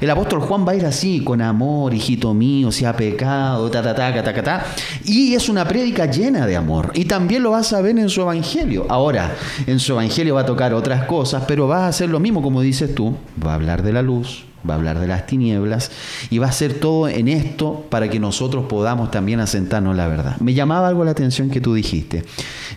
el 0.00 0.10
apóstol 0.10 0.40
Juan 0.40 0.66
va 0.66 0.72
a 0.72 0.76
ir 0.76 0.86
así, 0.86 1.20
con 1.22 1.40
amor, 1.42 1.94
hijito 1.94 2.34
mío, 2.34 2.72
si 2.72 2.84
ha 2.84 2.96
pecado, 2.96 3.70
ta, 3.70 3.82
ta, 3.82 3.94
ta, 3.94 4.12
ta, 4.22 4.32
ta, 4.32 4.42
ta, 4.42 4.66
y 5.04 5.34
es 5.34 5.48
una 5.48 5.65
prédica 5.68 6.06
llena 6.06 6.46
de 6.46 6.56
amor. 6.56 6.92
Y 6.94 7.04
también 7.04 7.42
lo 7.42 7.50
vas 7.50 7.72
a 7.72 7.80
ver 7.80 7.98
en 7.98 8.08
su 8.08 8.22
evangelio. 8.22 8.86
Ahora, 8.88 9.34
en 9.66 9.78
su 9.78 9.92
evangelio 9.92 10.34
va 10.34 10.42
a 10.42 10.46
tocar 10.46 10.74
otras 10.74 11.04
cosas, 11.06 11.44
pero 11.46 11.68
va 11.68 11.84
a 11.84 11.88
hacer 11.88 12.08
lo 12.08 12.20
mismo 12.20 12.42
como 12.42 12.60
dices 12.60 12.94
tú. 12.94 13.14
Va 13.44 13.52
a 13.52 13.54
hablar 13.54 13.82
de 13.82 13.92
la 13.92 14.02
luz, 14.02 14.44
va 14.68 14.74
a 14.74 14.76
hablar 14.76 14.98
de 14.98 15.06
las 15.06 15.26
tinieblas 15.26 15.90
y 16.30 16.38
va 16.38 16.46
a 16.46 16.50
hacer 16.50 16.74
todo 16.74 17.08
en 17.08 17.28
esto 17.28 17.86
para 17.90 18.08
que 18.08 18.20
nosotros 18.20 18.66
podamos 18.68 19.10
también 19.10 19.40
asentarnos 19.40 19.96
la 19.96 20.06
verdad. 20.08 20.36
Me 20.40 20.54
llamaba 20.54 20.88
algo 20.88 21.04
la 21.04 21.12
atención 21.12 21.50
que 21.50 21.60
tú 21.60 21.74
dijiste. 21.74 22.24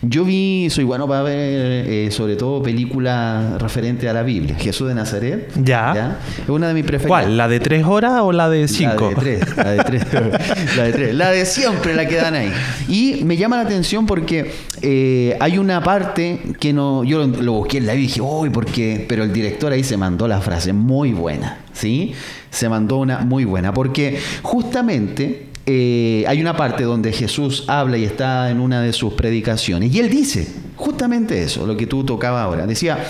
Yo 0.02 0.24
vi, 0.24 0.68
soy 0.70 0.84
bueno 0.84 1.06
para 1.06 1.22
ver 1.22 1.86
eh, 1.86 2.08
sobre 2.10 2.36
todo 2.36 2.62
películas 2.62 3.60
referentes 3.60 4.08
a 4.08 4.12
la 4.12 4.22
Biblia. 4.22 4.56
Jesús 4.58 4.88
de 4.88 4.94
Nazaret. 4.94 5.50
Ya. 5.62 6.18
Es 6.42 6.48
una 6.48 6.68
de 6.68 6.74
mis 6.74 6.84
preferidas. 6.84 7.24
¿Cuál? 7.24 7.36
¿La 7.36 7.48
de 7.48 7.60
tres 7.60 7.84
horas 7.84 8.20
o 8.22 8.32
la 8.32 8.48
de 8.48 8.68
cinco? 8.68 9.10
La 9.10 9.22
de 9.22 9.36
tres. 9.38 9.56
La 9.56 9.70
de 9.70 9.84
tres. 9.84 10.06
la 10.76 10.82
de 10.84 10.92
tres. 10.92 11.14
La 11.14 11.30
de 11.30 11.46
siempre 11.46 11.94
la 11.94 12.06
que 12.06 12.16
dan 12.16 12.34
ahí. 12.34 12.52
Y 12.88 13.24
me 13.24 13.36
llama 13.36 13.56
la 13.56 13.62
atención 13.62 14.06
porque 14.06 14.52
eh, 14.82 15.36
hay 15.40 15.58
una 15.58 15.82
parte 15.82 16.40
que 16.58 16.72
no. 16.72 17.04
Yo 17.04 17.26
lo, 17.26 17.52
busqué 17.52 17.78
en 17.78 17.86
la 17.86 17.92
Biblia 17.92 18.04
y 18.04 18.08
dije, 18.08 18.20
uy, 18.20 18.50
¿por 18.50 18.66
qué? 18.66 19.04
Pero 19.08 19.24
el 19.24 19.32
director 19.32 19.72
ahí 19.72 19.84
se 19.84 19.96
mandó 19.96 20.26
la 20.26 20.40
frase 20.40 20.72
muy 20.72 21.12
buena. 21.12 21.60
¿Sí? 21.72 22.12
Se 22.50 22.68
mandó 22.68 22.96
una 22.98 23.18
muy 23.18 23.44
buena. 23.44 23.72
Porque 23.72 24.18
justamente 24.42 25.48
eh, 25.66 26.24
hay 26.26 26.40
una 26.40 26.56
parte 26.56 26.84
donde 26.84 27.12
Jesús 27.12 27.64
habla 27.68 27.98
y 27.98 28.04
está 28.04 28.50
en 28.50 28.60
una 28.60 28.80
de 28.80 28.92
sus 28.92 29.12
predicaciones. 29.14 29.94
Y 29.94 30.00
él 30.00 30.10
dice 30.10 30.46
justamente 30.76 31.42
eso, 31.42 31.66
lo 31.66 31.76
que 31.76 31.86
tú 31.86 32.04
tocabas 32.04 32.42
ahora. 32.42 32.66
Decía, 32.66 33.06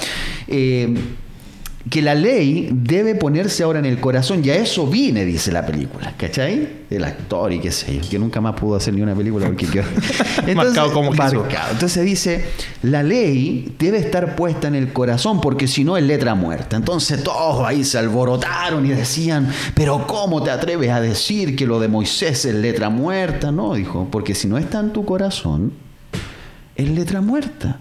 eh, 0.48 0.94
que 1.88 2.02
la 2.02 2.14
ley 2.14 2.68
debe 2.72 3.14
ponerse 3.14 3.62
ahora 3.62 3.78
en 3.78 3.86
el 3.86 4.00
corazón. 4.00 4.44
Y 4.44 4.50
a 4.50 4.56
eso 4.56 4.86
vine, 4.86 5.24
dice 5.24 5.50
la 5.50 5.64
película. 5.64 6.12
¿Cachai? 6.16 6.80
El 6.90 7.04
actor 7.04 7.52
y 7.52 7.60
qué 7.60 7.70
sé 7.70 7.96
yo, 7.96 8.08
que 8.08 8.18
nunca 8.18 8.40
más 8.40 8.54
pudo 8.54 8.76
hacer 8.76 8.92
ni 8.92 9.00
una 9.00 9.14
película 9.14 9.46
porque 9.46 9.64
Entonces, 9.66 10.56
marcado 10.56 10.92
como 10.92 11.12
marcado. 11.12 11.70
Entonces 11.70 12.04
dice, 12.04 12.44
la 12.82 13.02
ley 13.02 13.74
debe 13.78 13.98
estar 13.98 14.36
puesta 14.36 14.68
en 14.68 14.74
el 14.74 14.92
corazón 14.92 15.40
porque 15.40 15.66
si 15.66 15.84
no 15.84 15.96
es 15.96 16.04
letra 16.04 16.34
muerta. 16.34 16.76
Entonces 16.76 17.22
todos 17.22 17.66
ahí 17.66 17.84
se 17.84 17.96
alborotaron 17.96 18.84
y 18.84 18.90
decían, 18.90 19.48
pero 19.74 20.06
¿cómo 20.06 20.42
te 20.42 20.50
atreves 20.50 20.90
a 20.90 21.00
decir 21.00 21.56
que 21.56 21.66
lo 21.66 21.80
de 21.80 21.88
Moisés 21.88 22.44
es 22.44 22.54
letra 22.54 22.90
muerta? 22.90 23.52
No, 23.52 23.74
dijo, 23.74 24.08
porque 24.10 24.34
si 24.34 24.48
no 24.48 24.58
está 24.58 24.80
en 24.80 24.92
tu 24.92 25.06
corazón, 25.06 25.72
es 26.76 26.90
letra 26.90 27.22
muerta. 27.22 27.78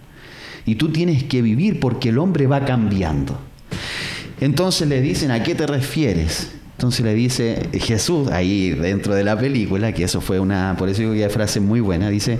Y 0.65 0.75
tú 0.75 0.89
tienes 0.89 1.23
que 1.23 1.41
vivir 1.41 1.79
porque 1.79 2.09
el 2.09 2.19
hombre 2.19 2.47
va 2.47 2.63
cambiando. 2.63 3.48
Entonces 4.41 4.87
le 4.87 5.01
dicen, 5.01 5.31
¿a 5.31 5.43
qué 5.43 5.55
te 5.55 5.67
refieres? 5.67 6.51
Entonces 6.71 7.05
le 7.05 7.13
dice 7.13 7.69
Jesús, 7.73 8.29
ahí 8.29 8.69
dentro 8.69 9.13
de 9.13 9.23
la 9.23 9.37
película, 9.37 9.93
que 9.93 10.05
eso 10.05 10.21
fue 10.21 10.39
una, 10.39 10.75
por 10.77 10.87
eso 10.87 11.01
digo 11.01 11.13
que 11.13 11.27
frase 11.29 11.59
muy 11.59 11.81
buena, 11.81 12.09
dice, 12.09 12.39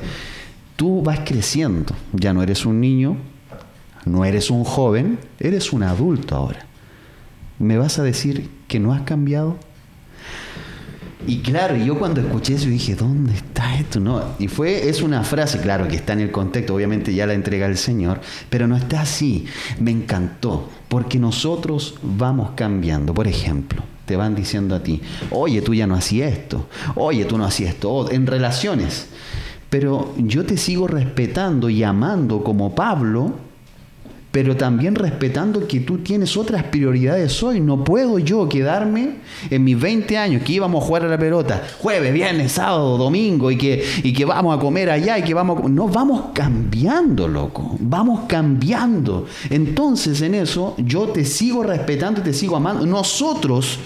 tú 0.78 1.02
vas 1.02 1.20
creciendo, 1.26 1.94
ya 2.14 2.34
no 2.34 2.42
eres 2.42 2.66
un 2.66 2.80
niño, 2.80 3.18
no 4.06 4.24
eres 4.24 4.50
un 4.50 4.64
joven, 4.64 5.20
eres 5.40 5.74
un 5.74 5.84
adulto 5.84 6.38
ahora. 6.38 6.66
¿Me 7.60 7.78
vas 7.78 8.00
a 8.00 8.04
decir 8.04 8.50
que 8.70 8.80
no 8.80 8.94
has 8.94 9.02
cambiado? 9.02 9.58
Y 11.28 11.40
claro, 11.40 11.76
yo 11.76 12.00
cuando 12.00 12.22
escuché 12.22 12.56
eso 12.56 12.70
dije, 12.70 12.96
¿dónde 12.96 13.34
está 13.34 13.76
esto? 13.76 14.00
No, 14.00 14.24
y 14.40 14.48
fue, 14.48 14.88
es 14.88 15.02
una 15.02 15.24
frase, 15.24 15.60
claro, 15.60 15.88
que 15.88 15.98
está 15.98 16.14
en 16.14 16.22
el 16.22 16.32
contexto, 16.32 16.74
obviamente 16.74 17.14
ya 17.14 17.28
la 17.28 17.34
entrega 17.34 17.66
el 17.66 17.78
Señor, 17.78 18.22
pero 18.50 18.68
no 18.68 18.78
está 18.78 19.02
así. 19.02 19.46
Me 19.80 19.92
encantó, 19.92 20.70
porque 20.88 21.20
nosotros 21.20 21.96
vamos 22.02 22.52
cambiando. 22.56 23.14
Por 23.14 23.28
ejemplo, 23.28 23.84
te 24.06 24.16
van 24.16 24.34
diciendo 24.34 24.76
a 24.76 24.82
ti, 24.82 25.02
oye, 25.32 25.62
tú 25.62 25.74
ya 25.74 25.88
no 25.88 25.96
hacías 25.96 26.32
esto, 26.32 26.68
oye, 26.96 27.26
tú 27.26 27.38
no 27.38 27.46
hacías 27.46 27.74
esto, 27.74 28.10
en 28.10 28.26
relaciones. 28.26 29.08
Pero 29.70 30.16
yo 30.18 30.46
te 30.46 30.58
sigo 30.58 30.88
respetando 30.88 31.70
y 31.70 31.84
amando 31.84 32.44
como 32.44 32.74
Pablo, 32.74 33.34
pero 34.32 34.56
también 34.56 34.96
respetando 34.96 35.68
que 35.68 35.80
tú 35.80 36.00
tienes 36.00 36.38
otras 36.38 36.64
prioridades 36.64 37.42
hoy. 37.42 37.60
No 37.60 37.84
puedo 37.84 38.20
yo 38.20 38.48
quedarme 38.48 39.16
en 39.50 39.64
mis 39.64 39.80
20 39.80 40.18
años 40.18 40.44
que 40.44 40.54
íbamos 40.54 40.84
a 40.84 40.88
jugar 40.88 41.06
a 41.06 41.08
la 41.08 41.18
pelota, 41.18 41.64
jueves, 41.80 42.14
viernes, 42.14 42.52
sábado, 42.52 42.98
domingo, 42.98 43.50
y 43.50 43.58
que, 43.58 43.84
y 44.04 44.14
que 44.14 44.26
vamos 44.26 44.56
a 44.56 44.60
comer 44.60 44.92
allá 44.92 45.18
y 45.18 45.24
que 45.24 45.34
vamos 45.34 45.64
a... 45.64 45.70
No, 45.70 45.88
vamos 45.88 46.26
cambiando, 46.34 47.28
loco. 47.28 47.76
Vamos 47.80 48.22
cambiando. 48.28 49.26
Entonces 49.50 50.22
en 50.22 50.36
eso 50.36 50.76
yo 50.78 51.08
te 51.08 51.26
sigo 51.26 51.64
respetando 51.64 52.22
y 52.22 52.24
te 52.24 52.34
sigo 52.34 52.56
amando. 52.56 52.86
Nosotros 52.86 53.80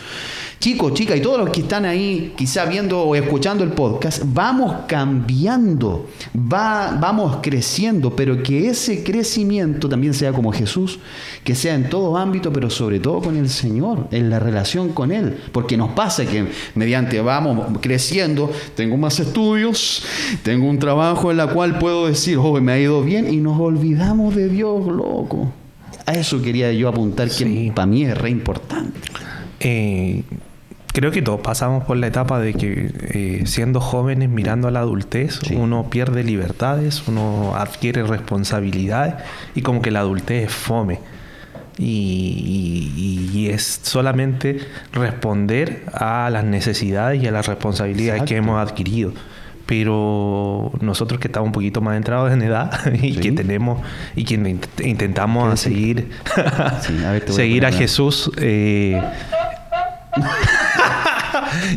chicos, 0.63 0.93
chicas 0.93 1.17
y 1.17 1.19
todos 1.19 1.37
los 1.37 1.49
que 1.49 1.59
están 1.59 1.83
ahí 1.83 2.31
quizá 2.37 2.63
viendo 2.63 3.01
o 3.01 3.15
escuchando 3.15 3.65
el 3.65 3.71
podcast, 3.71 4.21
vamos 4.27 4.85
cambiando, 4.87 6.07
va, 6.33 6.97
vamos 7.01 7.39
creciendo, 7.41 8.15
pero 8.15 8.41
que 8.41 8.69
ese 8.69 9.03
crecimiento 9.03 9.89
también 9.89 10.13
sea 10.13 10.31
como 10.31 10.53
Jesús, 10.53 10.99
que 11.43 11.53
sea 11.53 11.75
en 11.75 11.89
todo 11.89 12.15
ámbito, 12.15 12.53
pero 12.53 12.69
sobre 12.69 13.01
todo 13.01 13.19
con 13.19 13.35
el 13.35 13.49
Señor, 13.49 14.07
en 14.11 14.29
la 14.29 14.39
relación 14.39 14.93
con 14.93 15.11
Él, 15.11 15.37
porque 15.51 15.75
nos 15.75 15.89
pasa 15.89 16.25
que 16.25 16.45
mediante 16.75 17.19
vamos 17.19 17.79
creciendo, 17.81 18.49
tengo 18.73 18.95
más 18.95 19.19
estudios, 19.19 20.05
tengo 20.43 20.69
un 20.69 20.79
trabajo 20.79 21.29
en 21.29 21.35
la 21.35 21.47
cual 21.47 21.77
puedo 21.77 22.07
decir, 22.07 22.37
oh, 22.37 22.61
me 22.61 22.71
ha 22.71 22.79
ido 22.79 23.03
bien 23.03 23.33
y 23.33 23.41
nos 23.41 23.59
olvidamos 23.59 24.33
de 24.33 24.47
Dios, 24.47 24.87
loco. 24.87 25.51
A 26.05 26.13
eso 26.13 26.41
quería 26.41 26.71
yo 26.71 26.87
apuntar, 26.87 27.29
que 27.29 27.69
para 27.75 27.85
mí 27.85 28.05
es 28.05 28.17
re 28.17 28.29
importante. 28.29 28.97
Eh, 29.59 30.23
creo 30.93 31.11
que 31.11 31.21
todos 31.21 31.41
pasamos 31.41 31.83
por 31.83 31.97
la 31.97 32.07
etapa 32.07 32.39
de 32.39 32.53
que 32.53 32.91
eh, 33.01 33.41
siendo 33.45 33.81
jóvenes, 33.81 34.29
mirando 34.29 34.67
a 34.67 34.71
la 34.71 34.79
adultez, 34.79 35.39
uno 35.51 35.89
pierde 35.89 36.23
libertades, 36.23 37.03
uno 37.07 37.55
adquiere 37.55 38.03
responsabilidades 38.03 39.15
y 39.55 39.63
como 39.63 39.81
que 39.81 39.91
la 39.91 39.99
adultez 39.99 40.45
es 40.45 40.53
fome. 40.53 40.99
Y, 41.79 43.49
es 43.49 43.81
solamente 43.83 44.59
responder 44.93 45.83
a 45.93 46.29
las 46.31 46.43
necesidades 46.43 47.21
y 47.21 47.27
a 47.27 47.31
las 47.31 47.47
responsabilidades 47.47 48.23
que 48.23 48.37
hemos 48.37 48.59
adquirido. 48.59 49.11
Pero 49.65 50.71
nosotros 50.79 51.19
que 51.19 51.27
estamos 51.27 51.47
un 51.47 51.53
poquito 51.53 51.81
más 51.81 51.97
entrados 51.97 52.31
en 52.31 52.41
edad 52.41 52.71
y 53.01 53.17
que 53.17 53.31
tenemos 53.31 53.81
y 54.15 54.23
que 54.23 54.35
intentamos 54.83 55.59
seguir, 55.59 56.09
seguir 57.27 57.65
a 57.65 57.71
Jesús. 57.71 58.31
Eh, 58.37 59.01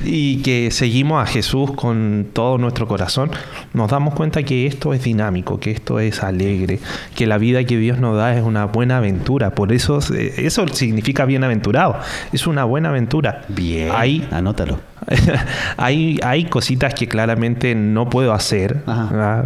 y 0.04 0.42
que 0.42 0.70
seguimos 0.70 1.22
a 1.22 1.26
Jesús 1.26 1.72
con 1.72 2.28
todo 2.32 2.58
nuestro 2.58 2.86
corazón, 2.86 3.30
nos 3.74 3.90
damos 3.90 4.14
cuenta 4.14 4.42
que 4.42 4.66
esto 4.66 4.92
es 4.94 5.02
dinámico, 5.02 5.60
que 5.60 5.70
esto 5.70 6.00
es 6.00 6.22
alegre, 6.22 6.80
que 7.14 7.26
la 7.26 7.38
vida 7.38 7.64
que 7.64 7.76
Dios 7.78 7.98
nos 7.98 8.16
da 8.16 8.36
es 8.36 8.42
una 8.42 8.66
buena 8.66 8.98
aventura. 8.98 9.50
Por 9.50 9.72
eso 9.72 9.98
eso 9.98 10.68
significa 10.68 11.24
bienaventurado. 11.24 11.96
Es 12.32 12.46
una 12.46 12.64
buena 12.64 12.90
aventura. 12.90 13.42
Bien. 13.48 13.90
Ahí, 13.94 14.26
anótalo. 14.30 14.78
hay, 15.76 16.18
hay 16.22 16.44
cositas 16.46 16.94
que 16.94 17.06
claramente 17.06 17.74
no 17.74 18.08
puedo 18.10 18.32
hacer 18.32 18.82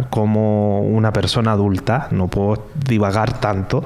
como 0.09 0.81
una 0.81 1.13
persona 1.13 1.51
adulta, 1.51 2.07
no 2.11 2.27
puedo 2.27 2.67
divagar 2.87 3.39
tanto, 3.39 3.83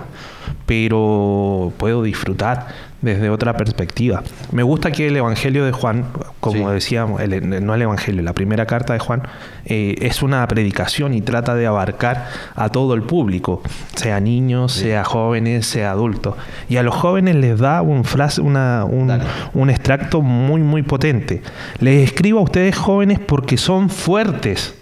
pero 0.65 1.73
puedo 1.77 2.03
disfrutar 2.03 2.67
desde 3.05 3.29
otra 3.29 3.55
perspectiva. 3.55 4.23
Me 4.51 4.63
gusta 4.63 4.91
que 4.91 5.07
el 5.07 5.15
Evangelio 5.15 5.63
de 5.63 5.71
Juan, 5.71 6.05
como 6.39 6.71
decíamos, 6.71 7.21
no 7.21 7.75
el 7.75 7.81
Evangelio, 7.81 8.21
la 8.21 8.33
primera 8.33 8.65
carta 8.65 8.93
de 8.93 8.99
Juan, 8.99 9.23
eh, 9.65 9.95
es 10.01 10.21
una 10.21 10.45
predicación 10.47 11.13
y 11.13 11.21
trata 11.21 11.55
de 11.55 11.67
abarcar 11.67 12.27
a 12.55 12.69
todo 12.69 12.95
el 12.95 13.03
público, 13.03 13.61
sea 13.95 14.19
niños, 14.19 14.73
sea 14.73 15.03
jóvenes, 15.03 15.67
sea 15.67 15.91
adultos. 15.91 16.35
Y 16.67 16.77
a 16.77 16.83
los 16.83 16.95
jóvenes 16.95 17.35
les 17.35 17.59
da 17.59 17.81
un, 17.81 18.03
frase, 18.03 18.41
una, 18.41 18.83
un, 18.85 19.11
un 19.53 19.69
extracto 19.69 20.21
muy, 20.21 20.61
muy 20.61 20.81
potente. 20.81 21.41
Les 21.79 22.03
escribo 22.03 22.39
a 22.39 22.43
ustedes 22.43 22.75
jóvenes 22.75 23.19
porque 23.19 23.57
son 23.57 23.89
fuertes. 23.89 24.75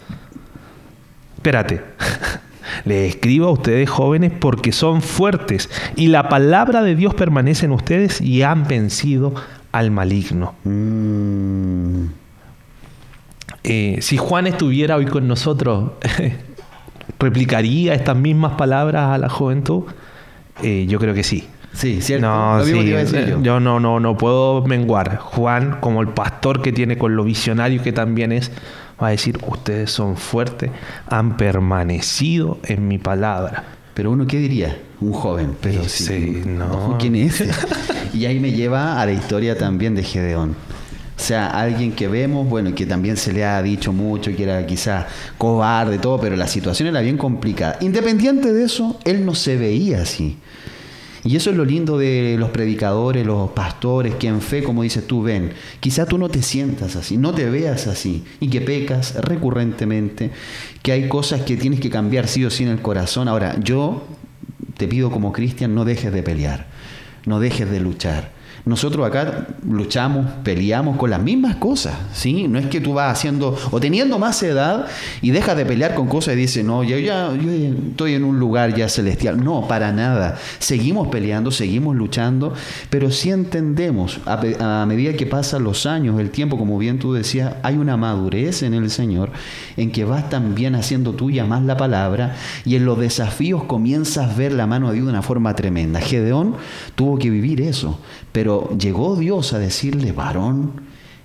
Espérate. 1.36 1.93
Le 2.86 3.08
escribo 3.08 3.48
a 3.48 3.52
ustedes 3.52 3.90
jóvenes 3.90 4.32
porque 4.38 4.72
son 4.72 5.02
fuertes 5.02 5.70
y 5.96 6.08
la 6.08 6.28
palabra 6.28 6.82
de 6.82 6.96
Dios 6.96 7.14
permanece 7.14 7.66
en 7.66 7.72
ustedes 7.72 8.20
y 8.20 8.44
han 8.44 8.68
vencido 8.68 9.34
al 9.72 9.92
maligno. 9.92 10.54
Mm. 10.64 12.06
Eh, 13.64 13.98
si 14.02 14.18
Juan 14.18 14.48
estuviera 14.48 14.98
hoy 14.98 15.06
con 15.06 15.28
nosotros, 15.28 15.92
¿replicaría 17.20 17.94
estas 17.94 18.18
mismas 18.18 18.54
palabras 18.54 19.16
a 19.16 19.18
la 19.18 19.30
juventud? 19.30 19.84
Eh, 20.62 20.86
yo 20.88 21.00
creo 21.00 21.14
que 21.14 21.24
sí. 21.24 21.48
Sí, 21.74 22.02
cierto. 22.02 22.28
No, 22.28 22.64
yo. 23.42 23.60
no, 23.60 23.80
no, 23.80 24.00
no 24.00 24.18
puedo 24.18 24.64
menguar. 24.66 25.18
Juan, 25.18 25.78
como 25.80 26.02
el 26.02 26.10
pastor 26.10 26.62
que 26.62 26.72
tiene 26.72 26.98
con 26.98 27.16
lo 27.16 27.24
visionario 27.24 27.82
que 27.82 27.92
también 27.92 28.32
es, 28.32 28.52
va 29.02 29.08
a 29.08 29.12
decir, 29.12 29.40
ustedes 29.48 29.92
son 29.92 30.18
fuertes, 30.18 30.72
han 31.08 31.38
permanecido 31.38 32.60
en 32.64 32.88
mi 32.88 32.98
palabra. 32.98 33.64
Pero 33.94 34.12
uno, 34.12 34.26
¿qué 34.26 34.38
diría? 34.38 34.78
Un 35.02 35.14
joven, 35.14 35.56
pero 35.62 35.84
sí, 35.88 36.42
no. 36.46 36.98
¿Quién 37.00 37.16
es? 37.16 37.44
y 38.14 38.26
ahí 38.26 38.40
me 38.40 38.52
lleva 38.52 39.00
a 39.00 39.06
la 39.06 39.12
historia 39.12 39.58
también 39.58 39.94
de 39.96 40.04
Gedeón. 40.04 40.56
O 41.16 41.26
sea, 41.26 41.48
alguien 41.48 41.92
que 41.92 42.08
vemos, 42.08 42.50
bueno, 42.50 42.74
que 42.74 42.88
también 42.88 43.18
se 43.18 43.32
le 43.32 43.46
ha 43.46 43.62
dicho 43.62 43.94
mucho, 43.94 44.36
que 44.36 44.44
era 44.44 44.66
quizás 44.66 45.06
cobarde, 45.38 46.00
todo, 46.00 46.20
pero 46.20 46.36
la 46.36 46.48
situación 46.48 46.90
era 46.90 47.02
bien 47.02 47.18
complicada. 47.18 47.78
Independiente 47.82 48.52
de 48.52 48.66
eso, 48.66 49.00
él 49.06 49.24
no 49.24 49.36
se 49.36 49.56
veía 49.56 50.02
así. 50.02 50.38
Y 51.26 51.38
eso 51.38 51.52
es 51.52 51.56
lo 51.56 51.64
lindo 51.64 51.98
de 51.98 52.36
los 52.38 52.50
predicadores, 52.50 53.26
los 53.26 53.52
pastores, 53.52 54.16
que 54.16 54.28
en 54.28 54.42
fe, 54.42 54.62
como 54.62 54.84
dices 54.84 55.08
tú, 55.08 55.24
ven, 55.24 55.54
quizá 55.80 56.06
tú 56.06 56.18
no 56.18 56.28
te 56.28 56.42
sientas 56.42 56.98
así, 56.98 57.16
no 57.16 57.34
te 57.34 57.50
veas 57.50 57.88
así, 57.88 58.26
y 58.42 58.50
que 58.50 58.60
pecas 58.60 59.16
recurrentemente, 59.16 60.32
que 60.82 60.92
hay 60.92 61.08
cosas 61.08 61.42
que 61.44 61.56
tienes 61.56 61.80
que 61.80 61.90
cambiar 61.90 62.28
sí 62.28 62.44
o 62.44 62.50
sí 62.50 62.64
en 62.64 62.70
el 62.70 62.82
corazón. 62.82 63.30
Ahora, 63.30 63.58
yo 63.64 64.04
te 64.76 64.88
pido 64.88 65.12
como 65.12 65.32
cristian, 65.32 65.74
no 65.74 65.86
dejes 65.86 66.12
de 66.12 66.24
pelear, 66.24 66.68
no 67.26 67.40
dejes 67.40 67.72
de 67.72 67.80
luchar. 67.80 68.32
Nosotros 68.66 69.06
acá 69.06 69.48
luchamos, 69.68 70.26
peleamos 70.44 70.96
con 70.96 71.10
las 71.10 71.22
mismas 71.22 71.58
cosas, 71.58 71.96
¿sí? 72.14 72.48
No 72.48 72.58
es 72.58 72.68
que 72.68 72.80
tú 72.80 72.94
vas 72.94 73.12
haciendo 73.12 73.58
o 73.72 73.80
teniendo 73.82 74.20
más 74.20 74.42
edad 74.42 74.88
y 75.22 75.32
dejas 75.32 75.58
de 75.58 75.66
pelear 75.66 75.96
con 75.96 76.08
cosas 76.08 76.36
y 76.36 76.38
dices, 76.38 76.64
no, 76.64 76.82
yo 76.82 76.98
ya 76.98 77.34
estoy 77.34 78.14
en 78.14 78.24
un 78.24 78.40
lugar 78.40 78.74
ya 78.74 78.88
celestial. 78.88 79.44
No, 79.44 79.68
para 79.68 79.92
nada. 79.92 80.38
Seguimos 80.60 81.10
peleando, 81.10 81.52
seguimos 81.52 81.98
luchando, 81.98 82.54
pero 82.90 83.12
sí 83.12 83.32
entendemos, 83.32 84.22
a, 84.26 84.82
a 84.82 84.86
medida 84.86 85.12
que 85.14 85.26
pasan 85.26 85.66
los 85.66 85.86
años, 85.86 86.18
el 86.22 86.30
tiempo, 86.30 86.58
como 86.58 86.78
bien 86.78 87.00
tú 87.00 87.14
decías, 87.14 87.56
hay 87.64 87.76
una 87.76 87.98
madurez 87.98 88.64
en 88.64 88.74
el 88.74 88.90
Señor 88.90 89.32
en 89.76 89.92
que 89.92 90.06
vas 90.06 90.30
también 90.30 90.76
haciendo 90.76 91.14
tuya 91.14 91.44
más 91.44 91.64
la 91.64 91.76
palabra 91.76 92.36
y 92.64 92.76
en 92.76 92.86
los 92.86 92.98
desafíos 92.98 93.66
comienzas 93.66 94.32
a 94.32 94.34
ver 94.36 94.54
la 94.54 94.68
mano 94.68 94.88
de 94.88 94.94
Dios 94.94 95.08
de 95.08 95.12
una 95.12 95.22
forma 95.22 95.54
tremenda. 95.54 96.00
Gedeón 96.00 96.56
tuvo 96.96 97.18
que 97.18 97.30
vivir 97.30 97.60
eso 97.60 98.00
pero 98.34 98.76
llegó 98.78 99.16
Dios 99.16 99.54
a 99.54 99.60
decirle, 99.60 100.12
varón 100.12 100.82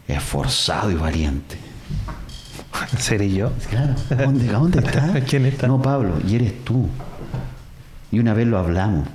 esforzado 0.07 0.91
y 0.91 0.95
valiente. 0.95 1.57
¿Seré 2.99 3.33
yo? 3.33 3.51
Claro. 3.69 3.95
¿Dónde, 4.11 4.47
¿Dónde 4.47 4.79
está? 4.79 5.21
¿Quién 5.29 5.47
está? 5.47 5.67
No, 5.67 5.83
Pablo, 5.83 6.15
y 6.27 6.37
eres 6.37 6.65
tú. 6.65 6.87
Y 8.13 8.21
una 8.21 8.35
vez 8.35 8.47
lo 8.47 8.59
hablamos. 8.59 9.09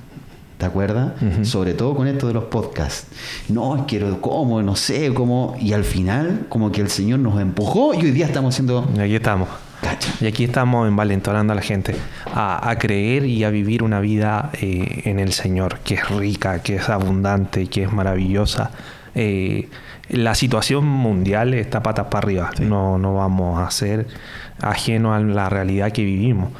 ¿Te 0.58 0.66
acuerdas? 0.66 1.12
Sobre 1.42 1.74
todo 1.74 1.96
con 1.96 2.06
esto 2.06 2.28
de 2.28 2.34
los 2.34 2.44
podcasts. 2.44 3.08
No, 3.48 3.86
que 3.86 4.00
cómo, 4.20 4.62
no 4.62 4.76
sé, 4.76 5.12
cómo. 5.12 5.56
Y 5.60 5.72
al 5.72 5.82
final, 5.82 6.46
como 6.48 6.70
que 6.70 6.80
el 6.80 6.90
Señor 6.90 7.18
nos 7.18 7.40
empujó 7.40 7.92
y 7.92 7.98
hoy 7.98 8.12
día 8.12 8.26
estamos 8.26 8.54
haciendo. 8.54 8.88
Aquí 8.98 9.16
estamos. 9.16 9.48
Y 10.20 10.26
aquí 10.26 10.44
estamos 10.44 10.88
envalentonando 10.88 11.52
a 11.52 11.56
la 11.56 11.62
gente 11.62 11.94
a, 12.32 12.74
creer 12.78 13.26
y 13.26 13.44
a 13.44 13.50
vivir 13.50 13.82
una 13.82 14.00
vida 14.00 14.50
eh, 14.54 15.02
en 15.04 15.18
el 15.18 15.32
Señor, 15.32 15.78
que 15.80 15.94
es 15.94 16.08
rica, 16.08 16.62
que 16.62 16.76
es 16.76 16.88
abundante, 16.88 17.66
que 17.66 17.84
es 17.84 17.92
maravillosa. 17.92 18.70
Eh, 19.14 19.68
la 20.08 20.34
situación 20.34 20.84
mundial 20.84 21.54
está 21.54 21.82
patas 21.82 22.06
para 22.06 22.26
arriba. 22.26 22.50
No, 22.60 22.98
no 22.98 23.14
vamos 23.14 23.60
a 23.60 23.70
ser 23.70 24.06
ajenos 24.60 25.16
a 25.16 25.20
la 25.20 25.48
realidad 25.48 25.92
que 25.92 26.04
vivimos 26.04 26.50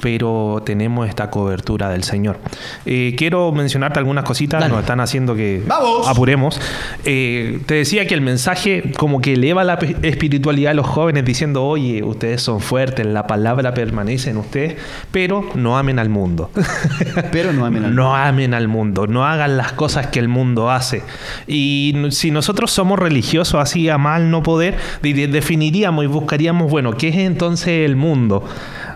pero 0.00 0.62
tenemos 0.64 1.08
esta 1.08 1.30
cobertura 1.30 1.90
del 1.90 2.04
Señor. 2.04 2.38
Eh, 2.86 3.14
quiero 3.16 3.52
mencionarte 3.52 3.98
algunas 3.98 4.24
cositas, 4.24 4.68
nos 4.68 4.80
están 4.80 5.00
haciendo 5.00 5.34
que 5.34 5.62
apuremos. 6.06 6.60
Eh, 7.04 7.60
te 7.66 7.74
decía 7.74 8.06
que 8.06 8.14
el 8.14 8.20
mensaje 8.20 8.92
como 8.96 9.20
que 9.20 9.34
eleva 9.34 9.64
la 9.64 9.74
espiritualidad 10.02 10.70
de 10.70 10.74
los 10.74 10.86
jóvenes 10.86 11.24
diciendo, 11.24 11.64
oye, 11.64 12.02
ustedes 12.02 12.42
son 12.42 12.60
fuertes, 12.60 13.06
la 13.06 13.26
palabra 13.26 13.74
permanece 13.74 14.30
en 14.30 14.38
ustedes, 14.38 14.76
pero 15.10 15.44
no 15.54 15.76
amen 15.76 15.98
al 15.98 16.08
mundo. 16.08 16.50
pero 17.32 17.52
no 17.52 17.66
amen 17.66 17.84
al 17.84 17.90
mundo. 17.90 18.02
No 18.02 18.16
amen 18.16 18.54
al 18.54 18.68
mundo, 18.68 19.06
no 19.06 19.26
hagan 19.26 19.56
las 19.56 19.72
cosas 19.72 20.06
que 20.06 20.18
el 20.18 20.28
mundo 20.28 20.70
hace. 20.70 21.02
Y 21.46 21.94
si 22.10 22.30
nosotros 22.30 22.70
somos 22.70 22.98
religiosos 22.98 23.60
así 23.60 23.88
a 23.88 23.98
mal 23.98 24.30
no 24.30 24.42
poder, 24.42 24.76
definiríamos 25.02 26.04
y 26.04 26.08
buscaríamos, 26.08 26.70
bueno, 26.70 26.92
¿qué 26.92 27.08
es 27.08 27.16
entonces 27.16 27.86
el 27.86 27.96
mundo? 27.96 28.44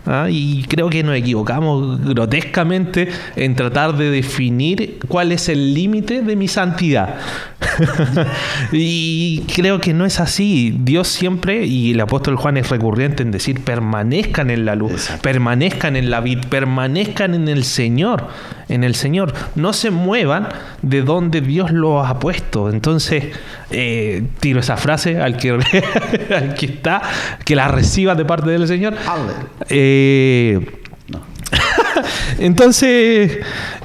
¿Ah? 0.06 0.28
y 0.30 0.64
creo 0.64 0.90
que 0.90 1.02
nos 1.02 1.16
equivocamos 1.16 2.00
grotescamente 2.04 3.08
en 3.36 3.54
tratar 3.54 3.96
de 3.96 4.10
definir 4.10 4.98
cuál 5.08 5.32
es 5.32 5.48
el 5.48 5.74
límite 5.74 6.22
de 6.22 6.36
mi 6.36 6.48
santidad. 6.48 7.16
y 8.72 9.40
creo 9.54 9.80
que 9.80 9.94
no 9.94 10.04
es 10.04 10.20
así. 10.20 10.76
Dios 10.80 11.08
siempre, 11.08 11.64
y 11.66 11.92
el 11.92 12.00
apóstol 12.00 12.36
Juan 12.36 12.56
es 12.56 12.70
recurrente 12.70 13.22
en 13.22 13.30
decir, 13.30 13.62
permanezcan 13.62 14.50
en 14.50 14.64
la 14.64 14.74
luz, 14.74 15.10
permanezcan 15.22 15.96
en 15.96 16.10
la 16.10 16.20
vida, 16.20 16.42
permanezcan 16.48 17.34
en 17.34 17.48
el 17.48 17.64
Señor, 17.64 18.28
en 18.68 18.84
el 18.84 18.94
Señor. 18.94 19.32
No 19.54 19.72
se 19.72 19.90
muevan 19.90 20.48
de 20.82 21.02
donde 21.02 21.40
Dios 21.40 21.70
los 21.70 22.06
ha 22.06 22.18
puesto. 22.18 22.70
Entonces, 22.70 23.24
eh, 23.70 24.24
tiro 24.40 24.60
esa 24.60 24.76
frase 24.76 25.20
al 25.20 25.36
que, 25.36 25.50
al 26.34 26.54
que 26.54 26.66
está, 26.66 27.02
que 27.44 27.56
la 27.56 27.68
reciba 27.68 28.14
de 28.14 28.24
parte 28.24 28.50
del 28.50 28.66
Señor. 28.66 28.94
Eh, 29.68 30.80
entonces, 32.38 33.38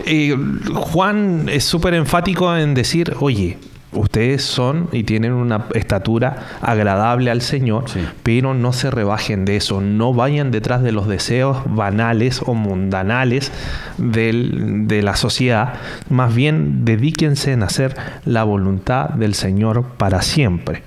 eh, 0.05 0.37
Juan 0.73 1.47
es 1.49 1.63
súper 1.63 1.93
enfático 1.93 2.55
en 2.55 2.73
decir, 2.73 3.13
oye, 3.19 3.57
ustedes 3.91 4.43
son 4.43 4.87
y 4.91 5.03
tienen 5.03 5.33
una 5.33 5.65
estatura 5.73 6.37
agradable 6.61 7.31
al 7.31 7.41
Señor, 7.41 7.85
pero 8.23 8.53
no 8.53 8.73
se 8.73 8.91
rebajen 8.91 9.45
de 9.45 9.55
eso, 9.55 9.81
no 9.81 10.13
vayan 10.13 10.51
detrás 10.51 10.83
de 10.83 10.91
los 10.91 11.07
deseos 11.07 11.57
banales 11.65 12.41
o 12.45 12.53
mundanales 12.53 13.51
de 13.97 15.01
la 15.03 15.15
sociedad, 15.15 15.73
más 16.09 16.33
bien 16.35 16.85
dedíquense 16.85 17.51
en 17.51 17.63
hacer 17.63 17.95
la 18.25 18.43
voluntad 18.43 19.09
del 19.09 19.33
Señor 19.33 19.85
para 19.97 20.21
siempre. 20.21 20.83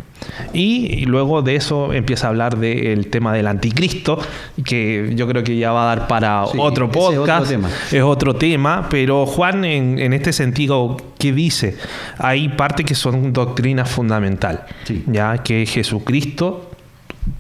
Y, 0.52 1.04
luego 1.06 1.42
de 1.42 1.56
eso 1.56 1.92
empieza 1.92 2.26
a 2.26 2.30
hablar 2.30 2.58
del 2.58 3.08
tema 3.08 3.32
del 3.32 3.46
anticristo, 3.46 4.18
que 4.64 5.12
yo 5.14 5.26
creo 5.28 5.42
que 5.42 5.56
ya 5.56 5.72
va 5.72 5.84
a 5.84 5.96
dar 5.96 6.06
para 6.08 6.44
otro 6.44 6.90
podcast. 6.90 7.52
Es 7.92 8.02
otro, 8.02 8.34
tema. 8.36 8.88
pero 8.88 9.26
Juan 9.26 9.64
en, 9.64 10.12
este 10.12 10.32
sentido, 10.32 10.96
¿qué 11.18 11.32
dice? 11.32 11.76
Hay 12.18 12.48
partes 12.50 12.86
que 12.86 12.94
son 12.94 13.32
doctrina 13.32 13.84
fundamental, 13.84 14.66
ya 15.06 15.38
que 15.38 15.66
Jesucristo, 15.66 16.70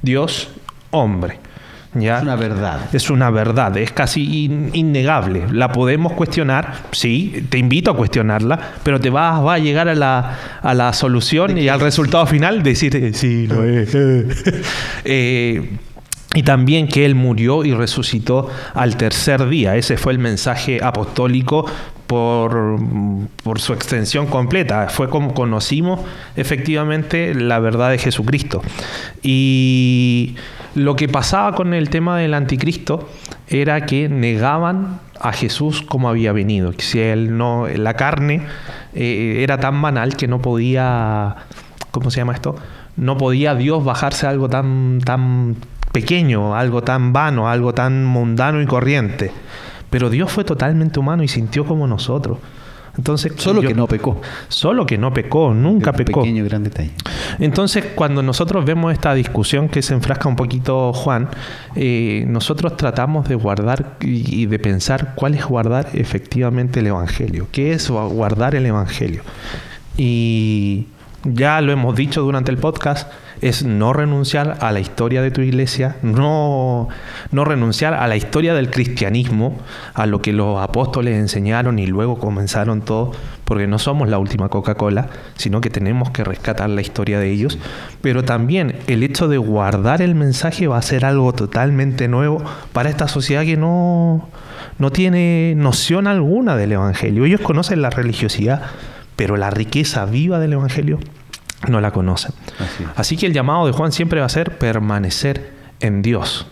Dios, 0.02 0.48
hombre. 0.90 1.38
Es 1.94 2.22
una 2.22 2.36
verdad. 2.36 2.80
Es 2.92 3.10
una 3.10 3.30
verdad, 3.30 3.76
es 3.76 3.92
casi 3.92 4.44
innegable. 4.72 5.44
La 5.50 5.72
podemos 5.72 6.14
cuestionar, 6.14 6.74
sí, 6.92 7.46
te 7.50 7.58
invito 7.58 7.90
a 7.90 7.96
cuestionarla, 7.96 8.58
pero 8.82 8.98
te 8.98 9.10
vas, 9.10 9.44
va 9.44 9.54
a 9.54 9.58
llegar 9.58 9.88
a 9.88 9.94
la, 9.94 10.38
a 10.62 10.74
la 10.74 10.92
solución 10.94 11.58
y 11.58 11.68
al 11.68 11.80
resultado 11.80 12.26
final 12.26 12.62
decir, 12.62 12.96
eh, 12.96 13.12
sí, 13.12 13.46
lo 13.46 13.64
es. 13.64 13.96
Eh, 15.04 15.76
y 16.34 16.42
también 16.44 16.88
que 16.88 17.04
Él 17.04 17.14
murió 17.14 17.64
y 17.64 17.74
resucitó 17.74 18.48
al 18.74 18.96
tercer 18.96 19.48
día. 19.48 19.76
Ese 19.76 19.96
fue 19.96 20.12
el 20.12 20.18
mensaje 20.18 20.80
apostólico 20.82 21.66
por, 22.12 23.60
su 23.60 23.72
extensión 23.72 24.26
completa. 24.26 24.88
Fue 24.90 25.08
como 25.08 25.32
conocimos 25.32 26.00
efectivamente 26.36 27.34
la 27.34 27.58
verdad 27.58 27.90
de 27.90 27.96
Jesucristo. 27.98 28.60
Y 29.22 30.36
lo 30.74 30.94
que 30.94 31.08
pasaba 31.08 31.54
con 31.54 31.72
el 31.72 31.88
tema 31.88 32.18
del 32.18 32.34
anticristo 32.34 33.08
era 33.48 33.86
que 33.86 34.10
negaban 34.10 35.00
a 35.18 35.32
Jesús 35.32 35.80
como 35.80 36.10
había 36.10 36.32
venido. 36.32 36.74
Si 36.76 37.00
él 37.00 37.38
no, 37.38 37.66
la 37.66 37.94
carne 37.94 38.42
eh, 38.92 39.38
era 39.42 39.58
tan 39.58 39.80
banal 39.80 40.16
que 40.16 40.28
no 40.28 40.42
podía, 40.42 41.36
¿cómo 41.92 42.10
se 42.10 42.18
llama 42.18 42.34
esto? 42.34 42.56
No 42.96 43.16
podía 43.16 43.54
Dios 43.54 43.82
bajarse 43.84 44.26
a 44.26 44.30
algo 44.30 44.50
tan, 44.50 45.00
tan 45.02 45.56
pequeño, 45.92 46.54
algo 46.54 46.82
tan 46.82 47.14
vano, 47.14 47.48
algo 47.48 47.72
tan 47.72 48.04
mundano 48.04 48.60
y 48.60 48.66
corriente. 48.66 49.32
Pero 49.92 50.08
Dios 50.08 50.32
fue 50.32 50.42
totalmente 50.42 50.98
humano 50.98 51.22
y 51.22 51.28
sintió 51.28 51.66
como 51.66 51.86
nosotros. 51.86 52.38
Entonces, 52.96 53.34
solo 53.36 53.60
que 53.60 53.74
no 53.74 53.86
pecó. 53.86 54.22
Solo 54.48 54.86
que 54.86 54.96
no 54.96 55.12
pecó, 55.12 55.52
nunca 55.52 55.92
pecó. 55.92 56.22
Pequeño 56.22 56.42
gran 56.46 56.64
detalle. 56.64 56.92
Entonces, 57.38 57.84
cuando 57.94 58.22
nosotros 58.22 58.64
vemos 58.64 58.90
esta 58.90 59.12
discusión 59.12 59.68
que 59.68 59.82
se 59.82 59.92
enfrasca 59.92 60.30
un 60.30 60.36
poquito 60.36 60.94
Juan, 60.94 61.28
eh, 61.76 62.24
nosotros 62.26 62.74
tratamos 62.78 63.28
de 63.28 63.34
guardar 63.34 63.98
y 64.00 64.46
de 64.46 64.58
pensar 64.58 65.12
cuál 65.14 65.34
es 65.34 65.44
guardar 65.44 65.90
efectivamente 65.92 66.80
el 66.80 66.86
Evangelio. 66.86 67.48
¿Qué 67.52 67.72
es 67.72 67.90
guardar 67.90 68.54
el 68.54 68.64
Evangelio? 68.64 69.22
Y 69.98 70.86
ya 71.24 71.60
lo 71.60 71.70
hemos 71.70 71.94
dicho 71.94 72.22
durante 72.22 72.50
el 72.50 72.56
podcast, 72.56 73.12
es 73.42 73.64
no 73.64 73.92
renunciar 73.92 74.58
a 74.60 74.70
la 74.70 74.78
historia 74.78 75.20
de 75.20 75.32
tu 75.32 75.40
iglesia, 75.40 75.96
no, 76.02 76.88
no 77.32 77.44
renunciar 77.44 77.92
a 77.92 78.06
la 78.06 78.14
historia 78.14 78.54
del 78.54 78.70
cristianismo, 78.70 79.58
a 79.94 80.06
lo 80.06 80.22
que 80.22 80.32
los 80.32 80.60
apóstoles 80.60 81.18
enseñaron 81.18 81.80
y 81.80 81.88
luego 81.88 82.20
comenzaron 82.20 82.82
todo, 82.82 83.10
porque 83.44 83.66
no 83.66 83.80
somos 83.80 84.08
la 84.08 84.20
última 84.20 84.48
Coca-Cola, 84.48 85.08
sino 85.36 85.60
que 85.60 85.70
tenemos 85.70 86.10
que 86.10 86.22
rescatar 86.22 86.70
la 86.70 86.82
historia 86.82 87.18
de 87.18 87.30
ellos. 87.30 87.58
Pero 88.00 88.22
también 88.22 88.76
el 88.86 89.02
hecho 89.02 89.26
de 89.26 89.38
guardar 89.38 90.02
el 90.02 90.14
mensaje 90.14 90.68
va 90.68 90.78
a 90.78 90.82
ser 90.82 91.04
algo 91.04 91.32
totalmente 91.32 92.06
nuevo 92.06 92.42
para 92.72 92.90
esta 92.90 93.08
sociedad 93.08 93.42
que 93.42 93.56
no, 93.56 94.28
no 94.78 94.92
tiene 94.92 95.54
noción 95.56 96.06
alguna 96.06 96.54
del 96.54 96.72
Evangelio. 96.72 97.24
Ellos 97.24 97.40
conocen 97.40 97.82
la 97.82 97.90
religiosidad, 97.90 98.62
pero 99.16 99.36
la 99.36 99.50
riqueza 99.50 100.04
viva 100.04 100.38
del 100.38 100.52
Evangelio 100.52 101.00
no 101.68 101.80
la 101.80 101.90
conocen. 101.90 102.32
Así. 102.96 103.16
que 103.16 103.26
el 103.26 103.32
llamado 103.32 103.66
de 103.66 103.72
Juan 103.72 103.92
siempre 103.92 104.20
va 104.20 104.26
a 104.26 104.30
ser 104.30 104.58
permanecer 104.58 105.52
en 105.80 106.02
Dios. 106.02 106.46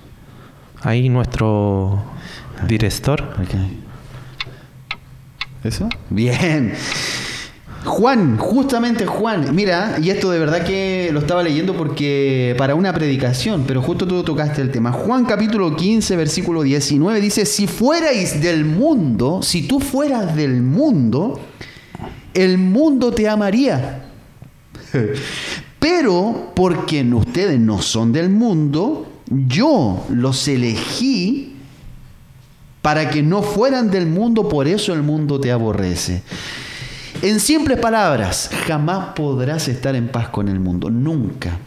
Ahí 0.82 1.08
nuestro 1.08 2.02
director. 2.66 3.36
¿Eso? 5.62 5.88
Bien. 6.08 6.74
Juan, 7.84 8.36
justamente 8.36 9.06
Juan, 9.06 9.54
mira, 9.54 9.96
y 10.02 10.10
esto 10.10 10.30
de 10.30 10.38
verdad 10.38 10.64
que 10.64 11.08
lo 11.12 11.20
estaba 11.20 11.42
leyendo 11.42 11.74
porque 11.74 12.54
para 12.58 12.74
una 12.74 12.92
predicación, 12.92 13.64
pero 13.66 13.80
justo 13.80 14.06
tú 14.06 14.22
tocaste 14.22 14.60
el 14.60 14.70
tema. 14.70 14.92
Juan 14.92 15.24
capítulo 15.24 15.74
15, 15.74 16.14
versículo 16.16 16.62
19 16.62 17.20
dice, 17.20 17.46
si 17.46 17.66
fuerais 17.66 18.42
del 18.42 18.66
mundo, 18.66 19.40
si 19.42 19.66
tú 19.66 19.80
fueras 19.80 20.36
del 20.36 20.60
mundo, 20.62 21.40
el 22.34 22.58
mundo 22.58 23.12
te 23.12 23.28
amaría. 23.28 24.09
Pero 25.78 26.52
porque 26.54 27.02
ustedes 27.02 27.58
no 27.58 27.80
son 27.80 28.12
del 28.12 28.28
mundo, 28.28 29.10
yo 29.28 30.06
los 30.10 30.46
elegí 30.48 31.56
para 32.82 33.10
que 33.10 33.22
no 33.22 33.42
fueran 33.42 33.90
del 33.90 34.06
mundo, 34.06 34.48
por 34.48 34.66
eso 34.66 34.92
el 34.92 35.02
mundo 35.02 35.40
te 35.40 35.52
aborrece. 35.52 36.22
En 37.22 37.40
simples 37.40 37.78
palabras, 37.78 38.50
jamás 38.66 39.14
podrás 39.14 39.68
estar 39.68 39.94
en 39.94 40.08
paz 40.08 40.28
con 40.28 40.48
el 40.48 40.58
mundo, 40.58 40.90
nunca. 40.90 41.58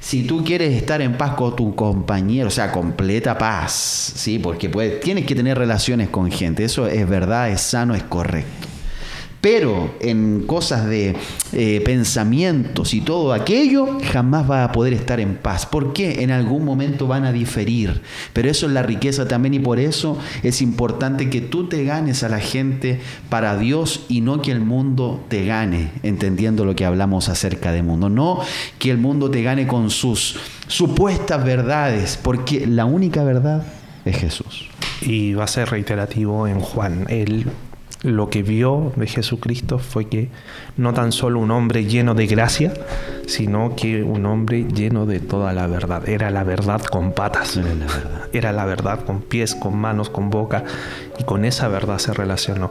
Si 0.00 0.24
tú 0.24 0.44
quieres 0.44 0.74
estar 0.74 1.00
en 1.00 1.16
paz 1.16 1.34
con 1.34 1.56
tu 1.56 1.74
compañero, 1.74 2.48
o 2.48 2.50
sea, 2.50 2.70
completa 2.70 3.36
paz, 3.36 4.12
¿sí? 4.16 4.38
Porque 4.38 4.68
tienes 5.02 5.24
que 5.24 5.34
tener 5.34 5.56
relaciones 5.58 6.08
con 6.08 6.30
gente, 6.30 6.64
eso 6.64 6.86
es 6.86 7.08
verdad, 7.08 7.50
es 7.50 7.60
sano, 7.60 7.94
es 7.94 8.02
correcto. 8.02 8.73
Pero 9.44 9.94
en 10.00 10.44
cosas 10.46 10.86
de 10.86 11.14
eh, 11.52 11.82
pensamientos 11.84 12.94
y 12.94 13.02
todo 13.02 13.34
aquello, 13.34 13.98
jamás 14.10 14.50
va 14.50 14.64
a 14.64 14.72
poder 14.72 14.94
estar 14.94 15.20
en 15.20 15.36
paz. 15.36 15.66
¿Por 15.66 15.92
qué? 15.92 16.22
En 16.22 16.30
algún 16.30 16.64
momento 16.64 17.06
van 17.06 17.26
a 17.26 17.32
diferir. 17.32 18.00
Pero 18.32 18.48
eso 18.48 18.64
es 18.64 18.72
la 18.72 18.82
riqueza 18.82 19.28
también 19.28 19.52
y 19.52 19.58
por 19.58 19.78
eso 19.78 20.16
es 20.42 20.62
importante 20.62 21.28
que 21.28 21.42
tú 21.42 21.68
te 21.68 21.84
ganes 21.84 22.22
a 22.22 22.30
la 22.30 22.40
gente 22.40 23.02
para 23.28 23.58
Dios 23.58 24.06
y 24.08 24.22
no 24.22 24.40
que 24.40 24.50
el 24.50 24.60
mundo 24.60 25.22
te 25.28 25.44
gane, 25.44 25.90
entendiendo 26.02 26.64
lo 26.64 26.74
que 26.74 26.86
hablamos 26.86 27.28
acerca 27.28 27.70
del 27.70 27.84
mundo. 27.84 28.08
No 28.08 28.40
que 28.78 28.90
el 28.90 28.96
mundo 28.96 29.30
te 29.30 29.42
gane 29.42 29.66
con 29.66 29.90
sus 29.90 30.38
supuestas 30.68 31.44
verdades, 31.44 32.18
porque 32.22 32.66
la 32.66 32.86
única 32.86 33.22
verdad 33.24 33.66
es 34.06 34.16
Jesús. 34.16 34.70
Y 35.02 35.34
va 35.34 35.44
a 35.44 35.48
ser 35.48 35.68
reiterativo 35.68 36.48
en 36.48 36.60
Juan. 36.60 37.04
Él 37.10 37.44
lo 38.04 38.28
que 38.28 38.42
vio 38.42 38.92
de 38.96 39.06
Jesucristo 39.06 39.78
fue 39.78 40.08
que 40.08 40.28
no 40.76 40.92
tan 40.92 41.10
solo 41.10 41.40
un 41.40 41.50
hombre 41.50 41.86
lleno 41.86 42.14
de 42.14 42.26
gracia, 42.26 42.72
sino 43.26 43.74
que 43.76 44.02
un 44.02 44.26
hombre 44.26 44.66
lleno 44.68 45.06
de 45.06 45.20
toda 45.20 45.54
la 45.54 45.66
verdad. 45.66 46.06
Era 46.06 46.30
la 46.30 46.44
verdad 46.44 46.82
con 46.82 47.12
patas. 47.12 47.56
Era 47.56 47.74
la 47.74 47.86
verdad, 47.86 48.28
Era 48.32 48.52
la 48.52 48.64
verdad 48.66 49.00
con 49.04 49.22
pies, 49.22 49.54
con 49.54 49.76
manos, 49.78 50.10
con 50.10 50.28
boca. 50.28 50.64
Y 51.18 51.24
con 51.24 51.46
esa 51.46 51.68
verdad 51.68 51.98
se 51.98 52.12
relacionó. 52.12 52.70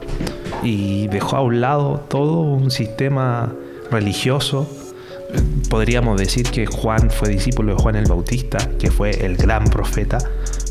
Y 0.62 1.08
dejó 1.08 1.36
a 1.36 1.42
un 1.42 1.60
lado 1.60 2.04
todo 2.08 2.40
un 2.40 2.70
sistema 2.70 3.52
religioso. 3.90 4.68
Podríamos 5.68 6.16
decir 6.20 6.48
que 6.48 6.66
Juan 6.66 7.10
fue 7.10 7.28
discípulo 7.28 7.74
de 7.74 7.82
Juan 7.82 7.96
el 7.96 8.06
Bautista, 8.06 8.58
que 8.78 8.92
fue 8.92 9.10
el 9.26 9.36
gran 9.36 9.64
profeta, 9.64 10.18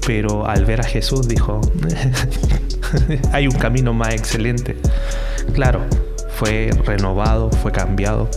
pero 0.08 0.48
al 0.48 0.64
ver 0.64 0.80
a 0.80 0.86
Jesús 0.86 1.28
dijo, 1.28 1.60
hay 3.32 3.48
un 3.48 3.56
camino 3.56 3.94
más 3.94 4.14
excelente. 4.14 4.78
Claro, 5.54 5.82
fue 6.36 6.70
renovado, 6.86 7.50
fue 7.50 7.72
cambiado. 7.72 8.30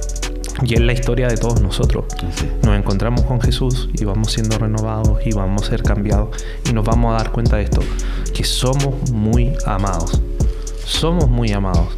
Y 0.62 0.74
es 0.74 0.80
la 0.80 0.92
historia 0.92 1.28
de 1.28 1.36
todos 1.36 1.60
nosotros. 1.60 2.06
Nos 2.62 2.78
encontramos 2.78 3.22
con 3.22 3.40
Jesús 3.40 3.90
y 3.92 4.04
vamos 4.04 4.32
siendo 4.32 4.58
renovados 4.58 5.18
y 5.26 5.32
vamos 5.32 5.64
a 5.64 5.70
ser 5.70 5.82
cambiados 5.82 6.42
y 6.68 6.72
nos 6.72 6.84
vamos 6.84 7.14
a 7.14 7.18
dar 7.18 7.30
cuenta 7.30 7.56
de 7.56 7.64
esto, 7.64 7.82
que 8.32 8.42
somos 8.42 9.10
muy 9.10 9.52
amados. 9.66 10.20
Somos 10.84 11.28
muy 11.28 11.52
amados. 11.52 11.88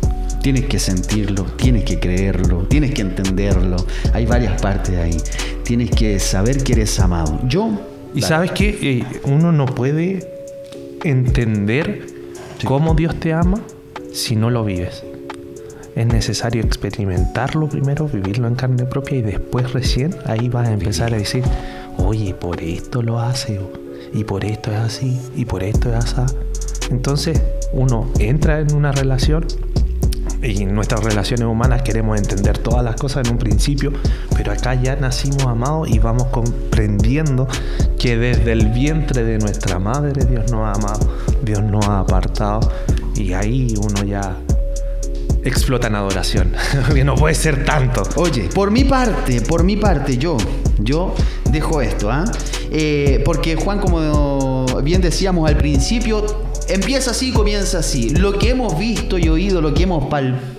Tienes 0.42 0.66
que 0.66 0.78
sentirlo, 0.78 1.44
tienes 1.44 1.84
que 1.84 2.00
creerlo, 2.00 2.62
tienes 2.64 2.94
que 2.94 3.02
entenderlo. 3.02 3.76
Hay 4.12 4.26
varias 4.26 4.60
partes 4.60 4.96
ahí. 4.96 5.16
Tienes 5.62 5.90
que 5.90 6.18
saber 6.18 6.62
que 6.62 6.72
eres 6.72 6.98
amado. 7.00 7.40
Yo... 7.44 7.70
Y 8.14 8.22
sabes 8.22 8.52
que 8.52 8.70
eh, 8.70 9.04
uno 9.24 9.52
no 9.52 9.66
puede 9.66 10.26
entender 11.04 12.17
cómo 12.64 12.94
Dios 12.94 13.18
te 13.18 13.32
ama 13.32 13.60
si 14.12 14.36
no 14.36 14.50
lo 14.50 14.64
vives. 14.64 15.04
Es 15.94 16.06
necesario 16.06 16.62
experimentarlo 16.62 17.68
primero, 17.68 18.08
vivirlo 18.08 18.46
en 18.46 18.54
carne 18.54 18.84
propia 18.84 19.18
y 19.18 19.22
después 19.22 19.72
recién 19.72 20.14
ahí 20.26 20.48
vas 20.48 20.68
a 20.68 20.72
empezar 20.72 21.12
a 21.12 21.16
decir, 21.16 21.42
oye, 21.96 22.34
por 22.34 22.62
esto 22.62 23.02
lo 23.02 23.18
hace, 23.18 23.60
y 24.12 24.24
por 24.24 24.44
esto 24.44 24.70
es 24.70 24.78
así, 24.78 25.20
y 25.34 25.44
por 25.44 25.62
esto 25.62 25.88
es 25.90 25.96
así. 25.96 26.34
Entonces 26.90 27.42
uno 27.72 28.10
entra 28.18 28.60
en 28.60 28.74
una 28.74 28.92
relación 28.92 29.46
y 30.42 30.62
en 30.62 30.74
nuestras 30.74 31.02
relaciones 31.02 31.46
humanas 31.46 31.82
queremos 31.82 32.18
entender 32.18 32.58
todas 32.58 32.84
las 32.84 32.96
cosas 32.96 33.26
en 33.26 33.32
un 33.32 33.38
principio, 33.38 33.92
pero 34.36 34.52
acá 34.52 34.74
ya 34.74 34.96
nacimos 34.96 35.44
amados 35.44 35.88
y 35.88 35.98
vamos 35.98 36.26
comprendiendo 36.28 37.48
que 37.98 38.16
desde 38.16 38.52
el 38.52 38.68
vientre 38.68 39.24
de 39.24 39.38
nuestra 39.38 39.78
madre 39.78 40.24
Dios 40.24 40.50
nos 40.52 40.66
ha 40.66 40.72
amado, 40.72 41.12
Dios 41.42 41.62
nos 41.62 41.84
ha 41.86 42.00
apartado 42.00 42.60
y 43.14 43.32
ahí 43.32 43.74
uno 43.76 44.04
ya 44.04 44.36
explota 45.44 45.88
en 45.88 45.94
adoración. 45.96 46.52
que 46.94 47.04
no 47.04 47.14
puede 47.14 47.34
ser 47.34 47.64
tanto. 47.64 48.02
Oye, 48.16 48.48
por 48.54 48.70
mi 48.70 48.84
parte, 48.84 49.40
por 49.40 49.64
mi 49.64 49.76
parte, 49.76 50.18
yo, 50.18 50.36
yo 50.78 51.14
dejo 51.50 51.80
esto, 51.80 52.10
¿ah? 52.10 52.24
Eh, 52.70 53.22
porque 53.24 53.56
Juan, 53.56 53.80
como 53.80 54.66
bien 54.82 55.00
decíamos 55.00 55.48
al 55.48 55.56
principio, 55.56 56.47
empieza 56.68 57.10
así, 57.10 57.32
comienza 57.32 57.78
así. 57.78 58.10
Lo 58.10 58.38
que 58.38 58.50
hemos 58.50 58.78
visto 58.78 59.18
y 59.18 59.28
oído, 59.28 59.60
lo 59.60 59.74
que 59.74 59.84
hemos 59.84 60.06
palpado, 60.08 60.57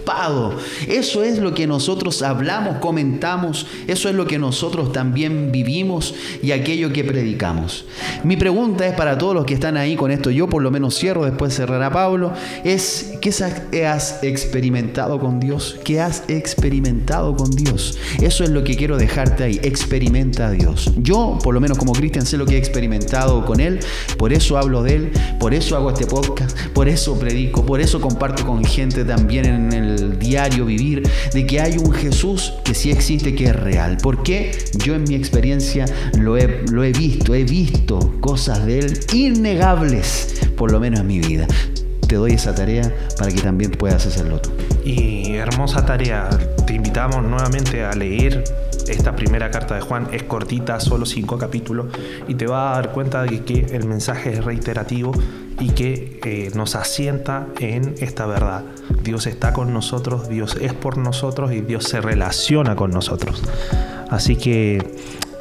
eso 0.87 1.23
es 1.23 1.39
lo 1.39 1.53
que 1.53 1.67
nosotros 1.67 2.21
hablamos, 2.21 2.77
comentamos, 2.77 3.67
eso 3.87 4.09
es 4.09 4.15
lo 4.15 4.25
que 4.25 4.39
nosotros 4.39 4.91
también 4.91 5.51
vivimos 5.51 6.13
y 6.41 6.51
aquello 6.51 6.91
que 6.91 7.03
predicamos. 7.03 7.85
Mi 8.23 8.37
pregunta 8.37 8.87
es 8.87 8.93
para 8.95 9.17
todos 9.17 9.35
los 9.35 9.45
que 9.45 9.53
están 9.53 9.77
ahí 9.77 9.95
con 9.95 10.11
esto, 10.11 10.29
yo 10.31 10.47
por 10.47 10.61
lo 10.61 10.71
menos 10.71 10.97
cierro, 10.97 11.25
después 11.25 11.53
cerrará 11.53 11.91
Pablo, 11.91 12.33
es 12.63 13.13
¿qué 13.21 13.85
has 13.85 14.23
experimentado 14.23 15.19
con 15.19 15.39
Dios? 15.39 15.77
¿Qué 15.83 16.01
has 16.01 16.23
experimentado 16.27 17.35
con 17.35 17.51
Dios? 17.51 17.97
Eso 18.21 18.43
es 18.43 18.49
lo 18.49 18.63
que 18.63 18.75
quiero 18.75 18.97
dejarte 18.97 19.43
ahí, 19.43 19.59
experimenta 19.63 20.47
a 20.47 20.51
Dios. 20.51 20.91
Yo, 20.97 21.37
por 21.43 21.53
lo 21.53 21.61
menos 21.61 21.77
como 21.77 21.93
cristian, 21.93 22.25
sé 22.25 22.37
lo 22.37 22.45
que 22.45 22.55
he 22.55 22.57
experimentado 22.57 23.45
con 23.45 23.59
Él, 23.59 23.79
por 24.17 24.33
eso 24.33 24.57
hablo 24.57 24.83
de 24.83 24.95
Él, 24.95 25.11
por 25.39 25.53
eso 25.53 25.75
hago 25.75 25.91
este 25.91 26.05
podcast, 26.05 26.57
por 26.73 26.87
eso 26.87 27.17
predico, 27.19 27.65
por 27.65 27.79
eso 27.79 28.01
comparto 28.01 28.45
con 28.45 28.63
gente 28.63 29.05
también 29.05 29.45
en 29.45 29.73
el 29.73 29.98
diario 29.99 30.65
vivir, 30.65 31.03
de 31.33 31.45
que 31.45 31.59
hay 31.59 31.77
un 31.77 31.91
Jesús 31.91 32.53
que 32.63 32.73
sí 32.73 32.91
existe, 32.91 33.35
que 33.35 33.45
es 33.45 33.55
real. 33.55 33.97
Porque 34.01 34.51
yo 34.83 34.95
en 34.95 35.03
mi 35.03 35.15
experiencia 35.15 35.85
lo 36.17 36.37
he, 36.37 36.63
lo 36.71 36.83
he 36.83 36.91
visto, 36.91 37.35
he 37.35 37.43
visto 37.43 37.99
cosas 38.19 38.65
de 38.65 38.79
Él 38.79 38.99
innegables, 39.13 40.41
por 40.55 40.71
lo 40.71 40.79
menos 40.79 41.01
en 41.01 41.07
mi 41.07 41.19
vida. 41.19 41.47
Te 42.07 42.15
doy 42.15 42.33
esa 42.33 42.55
tarea 42.55 42.91
para 43.17 43.31
que 43.31 43.41
también 43.41 43.71
puedas 43.71 44.05
hacerlo 44.05 44.39
tú. 44.39 44.49
Y 44.83 45.35
hermosa 45.35 45.85
tarea, 45.85 46.27
te 46.65 46.73
invitamos 46.73 47.23
nuevamente 47.23 47.83
a 47.83 47.93
leer 47.93 48.43
esta 48.89 49.15
primera 49.15 49.51
carta 49.51 49.75
de 49.75 49.81
Juan 49.81 50.07
es 50.11 50.23
cortita, 50.23 50.79
solo 50.79 51.05
cinco 51.05 51.37
capítulos, 51.37 51.87
y 52.27 52.35
te 52.35 52.47
va 52.47 52.71
a 52.71 52.75
dar 52.75 52.91
cuenta 52.91 53.23
de 53.23 53.43
que 53.43 53.67
el 53.71 53.85
mensaje 53.85 54.33
es 54.33 54.43
reiterativo 54.43 55.11
y 55.59 55.69
que 55.69 56.19
eh, 56.23 56.51
nos 56.55 56.75
asienta 56.75 57.47
en 57.59 57.93
esta 57.99 58.25
verdad. 58.25 58.63
Dios 59.03 59.27
está 59.27 59.53
con 59.53 59.73
nosotros, 59.73 60.29
Dios 60.29 60.57
es 60.59 60.73
por 60.73 60.97
nosotros 60.97 61.51
y 61.51 61.61
Dios 61.61 61.85
se 61.85 62.01
relaciona 62.01 62.75
con 62.75 62.91
nosotros. 62.91 63.41
Así 64.09 64.35
que 64.35 64.95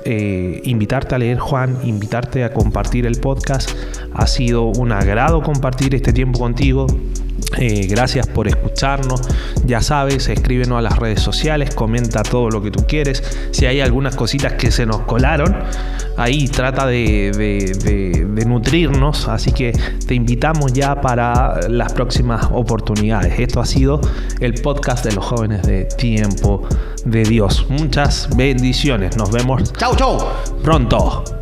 eh, 0.05 0.61
invitarte 0.65 1.15
a 1.15 1.19
leer 1.19 1.39
Juan, 1.39 1.79
invitarte 1.85 2.45
a 2.45 2.53
compartir 2.53 3.07
el 3.07 3.21
podcast. 3.21 3.71
Ha 4.15 4.27
sido 4.27 4.67
un 4.67 4.93
agrado 4.93 5.43
compartir 5.43 5.95
este 5.95 6.13
tiempo 6.13 6.39
contigo. 6.39 6.87
Eh, 7.57 7.87
gracias 7.89 8.27
por 8.27 8.49
escucharnos. 8.49 9.23
Ya 9.65 9.81
sabes, 9.81 10.29
escríbenos 10.29 10.79
a 10.79 10.83
las 10.83 10.99
redes 10.99 11.21
sociales, 11.21 11.75
comenta 11.75 12.23
todo 12.23 12.51
lo 12.51 12.63
que 12.63 12.71
tú 12.71 12.85
quieres. 12.87 13.23
Si 13.53 13.67
hay 13.67 13.81
algunas 13.81 14.17
cositas 14.17 14.55
que 14.55 14.71
se 14.71 14.87
nos 14.87 15.01
colaron, 15.03 15.57
ahí 16.17 16.49
trata 16.49 16.87
de, 16.87 18.27
nutrirnos. 18.47 19.29
Así 19.29 19.53
que 19.53 19.73
te 20.07 20.15
invitamos 20.15 20.73
ya 20.73 21.01
para 21.01 21.69
las 21.69 21.93
próximas 21.93 22.49
oportunidades. 22.53 23.39
Esto 23.39 23.61
ha 23.61 23.67
sido 23.67 24.01
el 24.41 24.55
podcast 24.55 25.05
de 25.05 25.13
los 25.13 25.25
jóvenes 25.25 25.63
de 25.63 25.85
Tiempo 25.85 26.67
de 27.05 27.23
Dios. 27.23 27.67
Muchas 27.69 28.29
bendiciones. 28.37 29.17
Nos 29.17 29.31
vemos. 29.31 29.73
Chau, 29.75 29.97
chau. 29.97 30.19
Pronto. 30.63 31.38